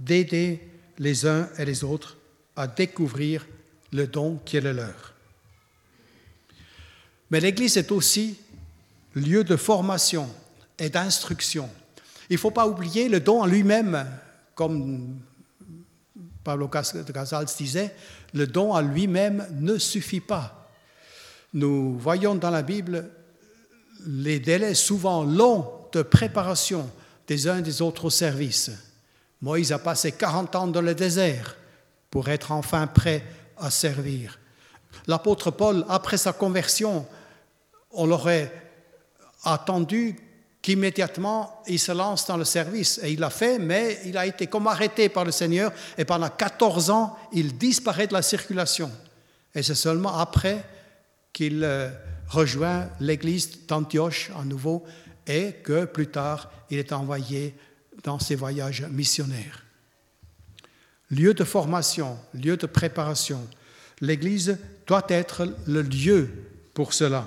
d'aider 0.00 0.68
les 0.98 1.26
uns 1.26 1.48
et 1.58 1.64
les 1.64 1.84
autres 1.84 2.16
à 2.56 2.66
découvrir 2.66 3.46
le 3.92 4.06
don 4.06 4.40
qui 4.44 4.56
est 4.56 4.62
le 4.62 4.72
leur. 4.72 5.14
Mais 7.30 7.40
l'Église 7.40 7.76
est 7.76 7.92
aussi 7.92 8.38
lieu 9.14 9.44
de 9.44 9.56
formation 9.56 10.28
et 10.78 10.88
d'instruction. 10.88 11.68
Il 12.30 12.34
ne 12.34 12.38
faut 12.38 12.50
pas 12.50 12.66
oublier 12.66 13.10
le 13.10 13.20
don 13.20 13.42
en 13.42 13.46
lui-même, 13.46 14.06
comme 14.54 15.20
Pablo 16.42 16.68
Casals 16.68 17.46
disait, 17.56 17.94
le 18.32 18.46
don 18.46 18.72
à 18.72 18.80
lui-même 18.80 19.46
ne 19.60 19.76
suffit 19.76 20.20
pas. 20.20 20.70
Nous 21.52 21.98
voyons 21.98 22.34
dans 22.34 22.50
la 22.50 22.62
Bible 22.62 23.10
les 24.06 24.40
délais 24.40 24.74
souvent 24.74 25.24
longs 25.24 25.70
de 25.92 26.02
préparation 26.02 26.88
des 27.26 27.48
uns 27.48 27.58
et 27.58 27.62
des 27.62 27.82
autres 27.82 28.06
au 28.06 28.10
service. 28.10 28.70
Moïse 29.40 29.72
a 29.72 29.78
passé 29.78 30.12
40 30.12 30.56
ans 30.56 30.66
dans 30.66 30.82
le 30.82 30.94
désert 30.94 31.56
pour 32.10 32.28
être 32.28 32.52
enfin 32.52 32.86
prêt 32.86 33.24
à 33.58 33.70
servir. 33.70 34.38
L'apôtre 35.06 35.50
Paul, 35.50 35.84
après 35.88 36.16
sa 36.16 36.32
conversion, 36.32 37.06
on 37.90 38.06
l'aurait 38.06 38.52
attendu 39.44 40.16
qu'immédiatement 40.60 41.62
il 41.66 41.78
se 41.78 41.92
lance 41.92 42.26
dans 42.26 42.36
le 42.36 42.44
service. 42.44 43.00
Et 43.02 43.12
il 43.12 43.20
l'a 43.20 43.30
fait, 43.30 43.58
mais 43.58 43.98
il 44.04 44.16
a 44.16 44.26
été 44.26 44.46
comme 44.46 44.68
arrêté 44.68 45.08
par 45.08 45.24
le 45.24 45.32
Seigneur 45.32 45.72
et 45.98 46.04
pendant 46.04 46.28
14 46.28 46.90
ans, 46.90 47.16
il 47.32 47.58
disparaît 47.58 48.06
de 48.06 48.12
la 48.12 48.22
circulation. 48.22 48.90
Et 49.54 49.62
c'est 49.62 49.74
seulement 49.74 50.16
après 50.18 50.64
qu'il 51.32 51.62
euh, 51.64 51.90
rejoint 52.32 52.88
l'église 53.00 53.66
d'Antioche 53.66 54.30
à 54.36 54.44
nouveau 54.44 54.84
et 55.26 55.52
que 55.62 55.84
plus 55.84 56.08
tard, 56.08 56.50
il 56.70 56.78
est 56.78 56.92
envoyé 56.92 57.54
dans 58.02 58.18
ses 58.18 58.34
voyages 58.34 58.86
missionnaires. 58.90 59.64
Lieu 61.10 61.34
de 61.34 61.44
formation, 61.44 62.18
lieu 62.34 62.56
de 62.56 62.66
préparation, 62.66 63.46
l'église 64.00 64.58
doit 64.86 65.06
être 65.08 65.46
le 65.66 65.82
lieu 65.82 66.28
pour 66.74 66.94
cela 66.94 67.26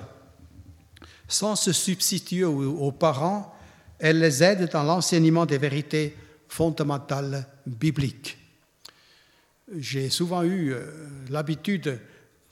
sans 1.28 1.56
se 1.56 1.72
substituer 1.72 2.44
aux 2.44 2.92
parents, 2.92 3.54
elle 3.98 4.20
les 4.20 4.42
aide 4.42 4.70
dans 4.70 4.82
l'enseignement 4.82 5.46
des 5.46 5.58
vérités 5.58 6.16
fondamentales 6.48 7.46
bibliques. 7.66 8.38
J'ai 9.76 10.10
souvent 10.10 10.44
eu 10.44 10.72
euh, 10.72 10.86
l'habitude, 11.28 11.98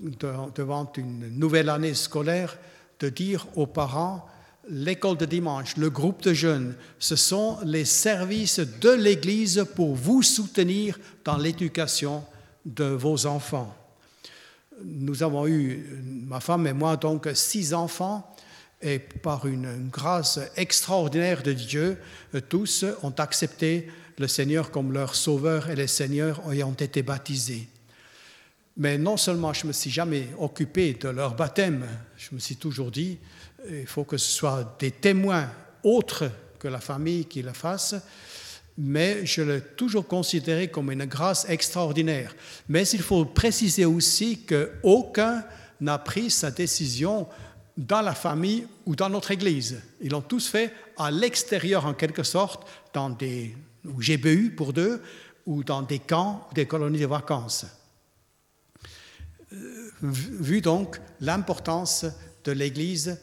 devant 0.00 0.90
une 0.96 1.28
nouvelle 1.38 1.68
année 1.68 1.94
scolaire, 1.94 2.57
de 3.00 3.09
dire 3.09 3.46
aux 3.57 3.66
parents, 3.66 4.26
l'école 4.68 5.16
de 5.16 5.26
dimanche, 5.26 5.76
le 5.76 5.90
groupe 5.90 6.22
de 6.22 6.33
jeunes, 6.33 6.74
ce 6.98 7.16
sont 7.16 7.59
les 7.64 7.85
services 7.85 8.61
de 8.61 8.90
l'Église 8.90 9.66
pour 9.74 9.94
vous 9.94 10.22
soutenir 10.22 10.98
dans 11.24 11.37
l'éducation 11.37 12.24
de 12.64 12.85
vos 12.85 13.26
enfants. 13.26 13.74
Nous 14.83 15.22
avons 15.22 15.46
eu, 15.46 15.87
ma 16.26 16.40
femme 16.40 16.66
et 16.66 16.72
moi, 16.72 16.96
donc 16.96 17.28
six 17.35 17.74
enfants 17.74 18.35
et 18.83 18.98
par 18.98 19.46
une 19.46 19.88
grâce 19.90 20.40
extraordinaire 20.57 21.42
de 21.42 21.52
Dieu, 21.52 21.98
tous 22.48 22.85
ont 23.02 23.14
accepté 23.18 23.88
le 24.18 24.28
Seigneur 24.28 24.70
comme 24.70 24.92
leur 24.92 25.14
sauveur 25.14 25.70
et 25.70 25.76
les 25.76 25.87
seigneurs 25.87 26.40
ayant 26.52 26.74
été 26.74 27.02
baptisés. 27.02 27.68
Mais 28.76 28.98
non 28.98 29.16
seulement 29.16 29.52
je 29.52 29.66
me 29.66 29.72
suis 29.72 29.90
jamais 29.90 30.28
occupé 30.38 30.94
de 30.94 31.08
leur 31.08 31.34
baptême, 31.34 31.87
je 32.16 32.34
me 32.34 32.40
suis 32.40 32.56
toujours 32.56 32.90
dit, 32.90 33.18
il 33.70 33.87
faut 33.87 34.04
que 34.04 34.16
ce 34.16 34.30
soit 34.30 34.76
des 34.78 34.90
témoins 34.90 35.48
autres 35.82 36.30
que 36.58 36.68
la 36.68 36.80
famille 36.80 37.26
qui 37.26 37.42
le 37.42 37.52
fasse, 37.52 37.94
mais 38.76 39.24
je 39.24 39.42
l'ai 39.42 39.60
toujours 39.60 40.08
considéré 40.08 40.68
comme 40.68 40.90
une 40.90 41.04
grâce 41.04 41.48
extraordinaire. 41.48 42.34
Mais 42.68 42.88
il 42.88 43.02
faut 43.02 43.24
préciser 43.24 43.84
aussi 43.84 44.40
qu'aucun 44.40 45.44
n'a 45.80 45.98
pris 45.98 46.30
sa 46.30 46.50
décision 46.50 47.28
dans 47.76 48.00
la 48.00 48.14
famille 48.14 48.66
ou 48.87 48.96
dans 48.96 49.08
notre 49.08 49.30
Église. 49.30 49.80
Ils 50.00 50.10
l'ont 50.10 50.20
tous 50.20 50.48
fait 50.48 50.72
à 50.96 51.10
l'extérieur 51.10 51.87
en 51.87 51.94
quelque 51.94 52.22
sorte, 52.22 52.66
dans 52.92 53.10
des 53.10 53.54
GBU 53.84 54.54
pour 54.56 54.72
deux, 54.72 55.02
ou 55.46 55.62
dans 55.62 55.82
des 55.82 55.98
camps, 55.98 56.48
des 56.54 56.66
colonies 56.66 57.00
de 57.00 57.06
vacances. 57.06 57.66
Vu 60.03 60.61
donc 60.61 61.01
l'importance 61.21 62.05
de 62.45 62.53
l'Église, 62.53 63.19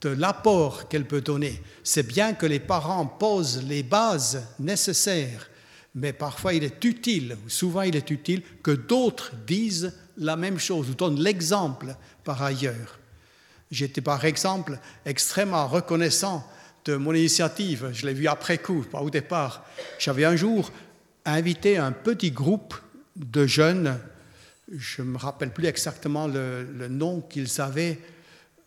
de 0.00 0.10
l'apport 0.10 0.88
qu'elle 0.88 1.06
peut 1.06 1.20
donner, 1.20 1.62
c'est 1.82 2.06
bien 2.06 2.34
que 2.34 2.46
les 2.46 2.60
parents 2.60 3.06
posent 3.06 3.62
les 3.64 3.82
bases 3.82 4.42
nécessaires, 4.58 5.48
mais 5.94 6.12
parfois 6.12 6.52
il 6.52 6.64
est 6.64 6.84
utile, 6.84 7.36
souvent 7.48 7.82
il 7.82 7.96
est 7.96 8.10
utile 8.10 8.42
que 8.62 8.70
d'autres 8.70 9.32
disent 9.46 9.94
la 10.18 10.36
même 10.36 10.58
chose 10.58 10.90
ou 10.90 10.94
donnent 10.94 11.20
l'exemple 11.20 11.96
par 12.24 12.42
ailleurs. 12.42 12.98
J'étais 13.70 14.00
par 14.00 14.24
exemple 14.24 14.78
extrêmement 15.04 15.66
reconnaissant 15.66 16.46
de 16.84 16.96
mon 16.96 17.14
initiative. 17.14 17.90
Je 17.92 18.06
l'ai 18.06 18.14
vu 18.14 18.28
après 18.28 18.58
coup, 18.58 18.84
pas 18.90 19.00
au 19.00 19.10
départ. 19.10 19.64
J'avais 19.98 20.24
un 20.24 20.36
jour 20.36 20.70
invité 21.24 21.76
un 21.76 21.92
petit 21.92 22.30
groupe 22.30 22.74
de 23.16 23.46
jeunes, 23.46 23.98
je 24.68 25.02
ne 25.02 25.08
me 25.08 25.18
rappelle 25.18 25.52
plus 25.52 25.66
exactement 25.66 26.26
le, 26.26 26.88
nom 26.88 27.20
qu'ils 27.20 27.60
avaient, 27.60 27.98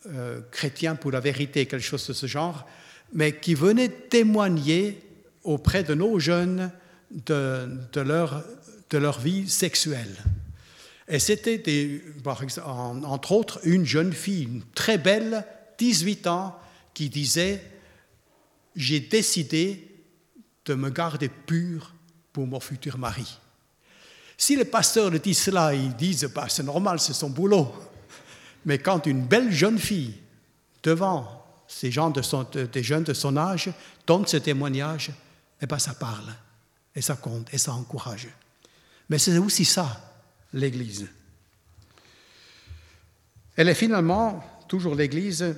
euh, 0.08 0.42
chrétiens 0.52 0.96
pour 0.96 1.12
la 1.12 1.20
vérité, 1.20 1.66
quelque 1.66 1.84
chose 1.84 2.08
de 2.08 2.14
ce 2.14 2.26
genre, 2.26 2.68
mais 3.14 3.40
qui 3.40 3.56
venaient 3.56 3.90
témoigner 3.90 5.02
auprès 5.44 5.84
de 5.84 5.94
nos 5.94 6.20
jeunes 6.20 6.72
de 7.12 8.00
leur 8.02 9.20
vie 9.20 9.50
sexuelle. 9.50 10.16
Et 11.10 11.18
c'était, 11.18 12.04
entre 12.24 13.32
autres, 13.32 13.60
une 13.64 13.84
jeune 13.84 14.14
fille, 14.14 14.44
une 14.44 14.64
très 14.76 15.00
belle, 15.00 15.44
18 15.80 16.28
ans, 16.28 16.56
qui 16.94 17.10
disait, 17.10 17.64
j'ai 18.76 19.00
décidé 19.00 19.88
de 20.66 20.76
me 20.76 20.90
garder 20.92 21.30
pur 21.30 21.96
pour 22.32 22.46
mon 22.46 22.60
futur 22.60 23.00
mari. 23.00 23.40
Si 24.42 24.56
les 24.56 24.64
pasteurs 24.64 25.12
disent 25.12 25.42
cela, 25.42 25.74
ils 25.74 25.94
disent, 25.98 26.32
bah, 26.34 26.46
c'est 26.48 26.64
normal, 26.64 26.98
c'est 27.02 27.12
son 27.12 27.30
boulot. 27.30 27.74
Mais 28.64 28.80
quand 28.80 29.06
une 29.06 29.26
belle 29.26 29.52
jeune 29.52 29.78
fille, 29.78 30.16
devant 30.82 31.46
ces 31.68 31.92
gens 31.92 32.10
de 32.10 32.22
son, 32.22 32.48
des 32.72 32.82
jeunes 32.82 33.04
de 33.04 33.14
son 33.14 33.36
âge, 33.36 33.70
donne 34.08 34.26
ce 34.26 34.38
témoignage, 34.38 35.12
eh 35.62 35.66
bien 35.66 35.78
ça 35.78 35.94
parle, 35.94 36.34
et 36.96 37.02
ça 37.02 37.18
compte, 37.18 37.54
et 37.54 37.58
ça 37.58 37.74
encourage. 37.74 38.30
Mais 39.10 39.20
c'est 39.20 39.38
aussi 39.38 39.66
ça, 39.66 40.10
l'Église. 40.54 41.10
Elle 43.58 43.68
est 43.68 43.76
finalement, 43.76 44.42
toujours 44.70 44.96
l'Église, 44.96 45.54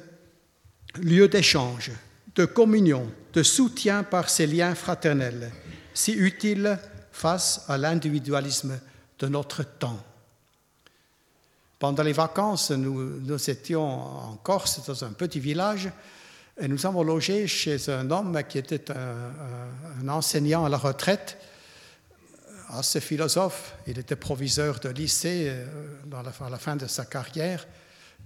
lieu 0.95 1.27
d'échange, 1.27 1.91
de 2.33 2.45
communion, 2.45 3.07
de 3.31 3.43
soutien 3.43 4.01
par 4.01 4.27
ces 4.27 4.47
liens 4.47 4.73
fraternels, 4.73 5.51
si 5.93 6.13
utiles 6.13 6.79
face 7.21 7.65
à 7.67 7.77
l'individualisme 7.77 8.79
de 9.19 9.27
notre 9.27 9.61
temps. 9.61 9.99
Pendant 11.77 12.01
les 12.01 12.13
vacances, 12.13 12.71
nous, 12.71 13.49
étions 13.49 13.83
en 13.83 14.35
Corse, 14.37 14.83
dans 14.87 15.03
un 15.03 15.11
petit 15.11 15.39
village, 15.39 15.91
et 16.59 16.67
nous 16.67 16.83
avons 16.83 17.03
logé 17.03 17.45
chez 17.45 17.89
un 17.89 18.09
homme 18.09 18.41
qui 18.49 18.57
était 18.57 18.89
un, 18.89 20.09
enseignant 20.09 20.65
à 20.65 20.69
la 20.69 20.77
retraite, 20.77 21.37
assez 22.69 22.99
philosophe. 22.99 23.75
Il 23.85 23.99
était 23.99 24.15
proviseur 24.15 24.79
de 24.79 24.89
lycée 24.89 25.45
euh, 25.47 26.23
à 26.41 26.49
la 26.49 26.57
fin 26.57 26.75
de 26.75 26.87
sa 26.87 27.05
carrière, 27.05 27.67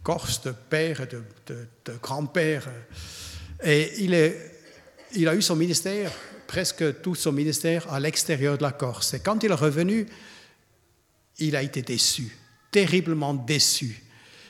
Corse 0.03 0.41
de 0.43 0.51
père 0.51 1.01
et 1.01 1.07
de, 1.07 1.97
grand-père. 2.01 2.69
Et 3.61 4.01
il 4.03 5.27
a 5.27 5.35
eu 5.35 5.41
son 5.41 5.57
ministère, 5.57 6.11
presque 6.47 7.01
tout 7.01 7.15
son 7.15 7.31
ministère, 7.31 7.91
à 7.91 7.99
l'extérieur 7.99 8.57
de 8.57 8.63
la 8.63 8.71
Corse. 8.71 9.13
Et 9.13 9.19
quand 9.19 9.43
il 9.43 9.51
est 9.51 9.55
revenu, 9.55 10.05
il 11.39 11.55
a 11.55 11.61
été 11.61 11.81
déçu, 11.81 12.35
terriblement 12.71 13.33
déçu. 13.33 14.03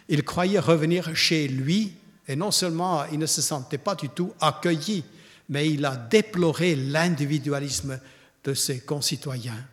Il 0.07 0.23
croyait 0.23 0.59
revenir 0.59 1.15
chez 1.15 1.47
lui, 1.47 1.93
et 2.27 2.35
non 2.35 2.51
seulement 2.51 3.05
il 3.05 3.19
ne 3.19 3.25
se 3.25 3.41
sentait 3.41 3.77
pas 3.77 3.95
du 3.95 4.09
tout 4.09 4.33
accueilli, 4.39 5.03
mais 5.49 5.69
il 5.69 5.85
a 5.85 5.95
déploré 5.95 6.75
l'individualisme 6.75 7.99
de 8.43 8.53
ses 8.53 8.79
concitoyens. 8.79 9.67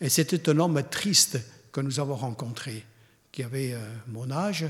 Et 0.00 0.08
c'était 0.08 0.50
un 0.50 0.58
homme 0.58 0.82
triste 0.90 1.38
que 1.72 1.80
nous 1.80 1.98
avons 1.98 2.16
rencontré, 2.16 2.84
qui 3.32 3.42
avait 3.42 3.72
euh, 3.72 3.78
mon 4.08 4.30
âge, 4.30 4.64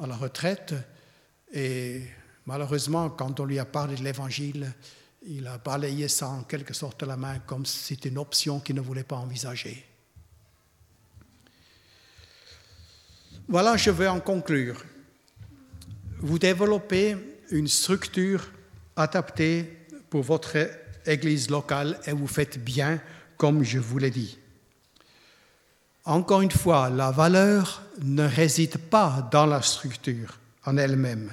à 0.00 0.06
la 0.06 0.16
retraite, 0.16 0.74
et 1.52 2.02
malheureusement, 2.46 3.10
quand 3.10 3.40
on 3.40 3.44
lui 3.44 3.58
a 3.58 3.64
parlé 3.64 3.96
de 3.96 4.04
l'Évangile, 4.04 4.72
il 5.26 5.46
a 5.46 5.58
balayé 5.58 6.08
ça 6.08 6.28
en 6.28 6.42
quelque 6.42 6.74
sorte 6.74 7.02
la 7.02 7.16
main 7.16 7.38
comme 7.40 7.66
si 7.66 7.78
c'était 7.78 8.08
une 8.08 8.18
option 8.18 8.60
qu'il 8.60 8.76
ne 8.76 8.80
voulait 8.80 9.04
pas 9.04 9.16
envisager. 9.16 9.84
Voilà, 13.48 13.76
je 13.76 13.90
vais 13.90 14.08
en 14.08 14.20
conclure. 14.20 14.84
Vous 16.18 16.38
développez 16.38 17.16
une 17.50 17.68
structure 17.68 18.50
adaptée 18.96 19.86
pour 20.10 20.22
votre 20.22 20.56
église 21.06 21.48
locale 21.48 21.98
et 22.06 22.12
vous 22.12 22.26
faites 22.26 22.62
bien 22.62 23.00
comme 23.36 23.62
je 23.62 23.78
vous 23.78 23.98
l'ai 23.98 24.10
dit. 24.10 24.38
Encore 26.04 26.42
une 26.42 26.50
fois, 26.50 26.90
la 26.90 27.10
valeur 27.10 27.82
ne 28.02 28.24
réside 28.24 28.78
pas 28.78 29.28
dans 29.30 29.46
la 29.46 29.62
structure 29.62 30.38
en 30.64 30.76
elle-même, 30.76 31.30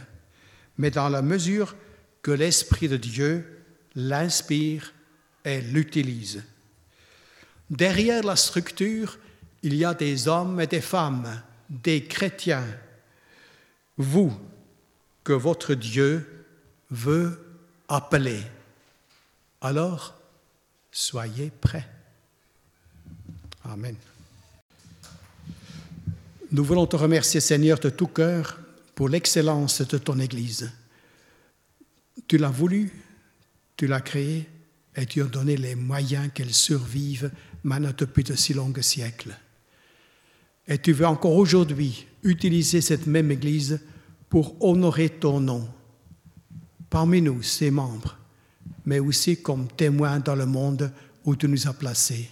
mais 0.78 0.92
dans 0.92 1.10
la 1.10 1.22
mesure 1.22 1.76
que 2.22 2.32
l'Esprit 2.32 2.88
de 2.88 2.98
Dieu 2.98 3.55
l'inspire 3.96 4.94
et 5.44 5.62
l'utilise. 5.62 6.44
Derrière 7.70 8.24
la 8.24 8.36
structure, 8.36 9.18
il 9.64 9.76
y 9.76 9.86
a 9.86 9.94
des 9.94 10.28
hommes 10.28 10.60
et 10.62 10.68
des 10.68 10.82
femmes 10.82 11.42
des 11.70 12.04
chrétiens, 12.04 12.66
vous 13.98 14.32
que 15.24 15.34
votre 15.34 15.74
Dieu 15.74 16.46
veut 16.92 17.40
appeler. 17.88 18.42
Alors, 19.62 20.16
soyez 20.92 21.52
prêts. 21.62 21.88
Amen. 23.64 23.96
Nous 26.52 26.64
voulons 26.64 26.86
te 26.86 26.96
remercier, 26.96 27.40
Seigneur, 27.40 27.80
de 27.80 27.90
tout 27.90 28.08
cœur 28.08 28.60
pour 28.94 29.10
l'excellence 29.10 29.82
de 29.82 29.98
ton 29.98 30.20
Église. 30.20 30.72
Tu 32.28 32.38
l'as 32.38 32.50
voulu, 32.50 32.94
tu 33.78 33.88
l'as 33.88 34.02
créée 34.02 34.48
et 34.96 35.06
tu 35.06 35.22
as 35.22 35.26
donné 35.26 35.58
les 35.58 35.76
moyens 35.76 36.30
qu'elle 36.34 36.54
survive 36.54 37.32
maintenant 37.64 37.92
depuis 37.98 38.24
de 38.24 38.36
si 38.36 38.54
longs 38.54 38.74
siècles. 38.82 39.38
Et 40.68 40.78
tu 40.78 40.94
veux 40.94 41.06
encore 41.06 41.36
aujourd'hui 41.36 42.08
utiliser 42.24 42.82
cette 42.82 43.06
même 43.06 43.32
Église 43.32 43.80
pour 44.30 44.56
honorer 44.64 45.10
ton 45.10 45.40
nom 45.40 45.70
parmi 46.90 47.22
nous, 47.22 47.44
ses 47.44 47.72
membres, 47.72 48.18
mais 48.86 49.00
aussi 49.00 49.42
comme 49.42 49.68
témoins 49.68 50.20
dans 50.20 50.36
le 50.36 50.46
monde 50.46 50.92
où 51.26 51.36
tu 51.36 51.48
nous 51.48 51.68
as 51.68 51.74
placés. 51.74 52.30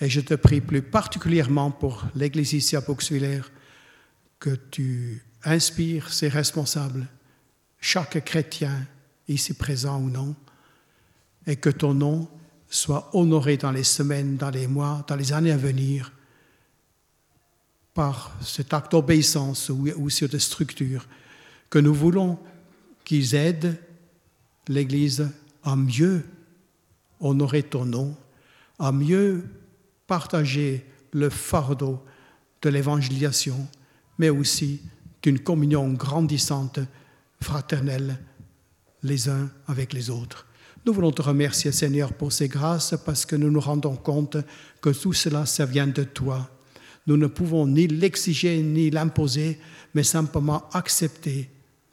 Et 0.00 0.08
je 0.08 0.20
te 0.20 0.34
prie 0.34 0.60
plus 0.60 0.82
particulièrement 0.82 1.70
pour 1.70 2.04
l'Église 2.14 2.52
ici 2.52 2.76
à 2.76 2.82
que 4.38 4.50
tu 4.70 5.22
inspires 5.44 6.12
ses 6.12 6.28
responsables, 6.28 7.06
chaque 7.80 8.22
chrétien 8.24 8.86
ici 9.28 9.54
présent 9.54 10.00
ou 10.00 10.10
non, 10.10 10.34
et 11.46 11.56
que 11.56 11.70
ton 11.70 11.94
nom 11.94 12.28
soit 12.68 13.10
honoré 13.14 13.56
dans 13.56 13.70
les 13.70 13.84
semaines, 13.84 14.36
dans 14.36 14.50
les 14.50 14.66
mois, 14.66 15.04
dans 15.06 15.16
les 15.16 15.32
années 15.32 15.52
à 15.52 15.56
venir 15.56 16.12
par 17.94 18.36
cet 18.42 18.74
acte 18.74 18.92
d'obéissance 18.92 19.70
ou, 19.70 20.10
sur 20.10 20.28
des 20.28 20.38
structures, 20.38 21.06
que 21.70 21.78
nous 21.78 21.94
voulons 21.94 22.38
qu'ils 23.04 23.34
aident 23.34 23.80
l'Église 24.68 25.30
à 25.62 25.76
mieux 25.76 26.24
honorer 27.20 27.62
ton 27.62 27.86
nom, 27.86 28.14
à 28.78 28.92
mieux 28.92 29.44
partager 30.06 30.84
le 31.12 31.30
fardeau 31.30 32.02
de 32.60 32.68
l'évangélisation, 32.68 33.66
mais 34.18 34.28
aussi 34.28 34.82
d'une 35.22 35.38
communion 35.38 35.90
grandissante, 35.92 36.80
fraternelle, 37.40 38.18
les 39.02 39.28
uns 39.28 39.50
avec 39.66 39.92
les 39.92 40.10
autres. 40.10 40.45
Nous 40.86 40.92
voulons 40.92 41.12
te 41.12 41.22
remercier, 41.22 41.72
Seigneur, 41.72 42.12
pour 42.12 42.32
ces 42.32 42.48
grâces, 42.48 42.94
parce 43.04 43.26
que 43.26 43.36
nous 43.36 43.50
nous 43.50 43.60
rendons 43.60 43.96
compte 43.96 44.36
que 44.80 44.90
tout 44.90 45.12
cela, 45.12 45.44
ça 45.44 45.66
vient 45.66 45.88
de 45.88 46.04
toi 46.04 46.48
nous 47.06 47.16
ne 47.16 47.26
pouvons 47.26 47.66
ni 47.66 47.86
l'exiger 47.86 48.62
ni 48.62 48.90
l'imposer, 48.90 49.58
mais 49.94 50.02
simplement 50.02 50.68
accepter 50.72 51.48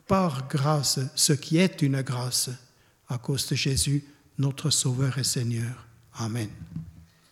par 0.07 0.47
grâce 0.47 0.99
ce 1.15 1.33
qui 1.33 1.57
est 1.57 1.81
une 1.81 2.01
grâce 2.01 2.49
à 3.07 3.17
cause 3.17 3.47
de 3.47 3.55
Jésus, 3.55 4.03
notre 4.37 4.69
Sauveur 4.69 5.17
et 5.17 5.23
Seigneur. 5.23 5.87
Amen. 6.15 6.49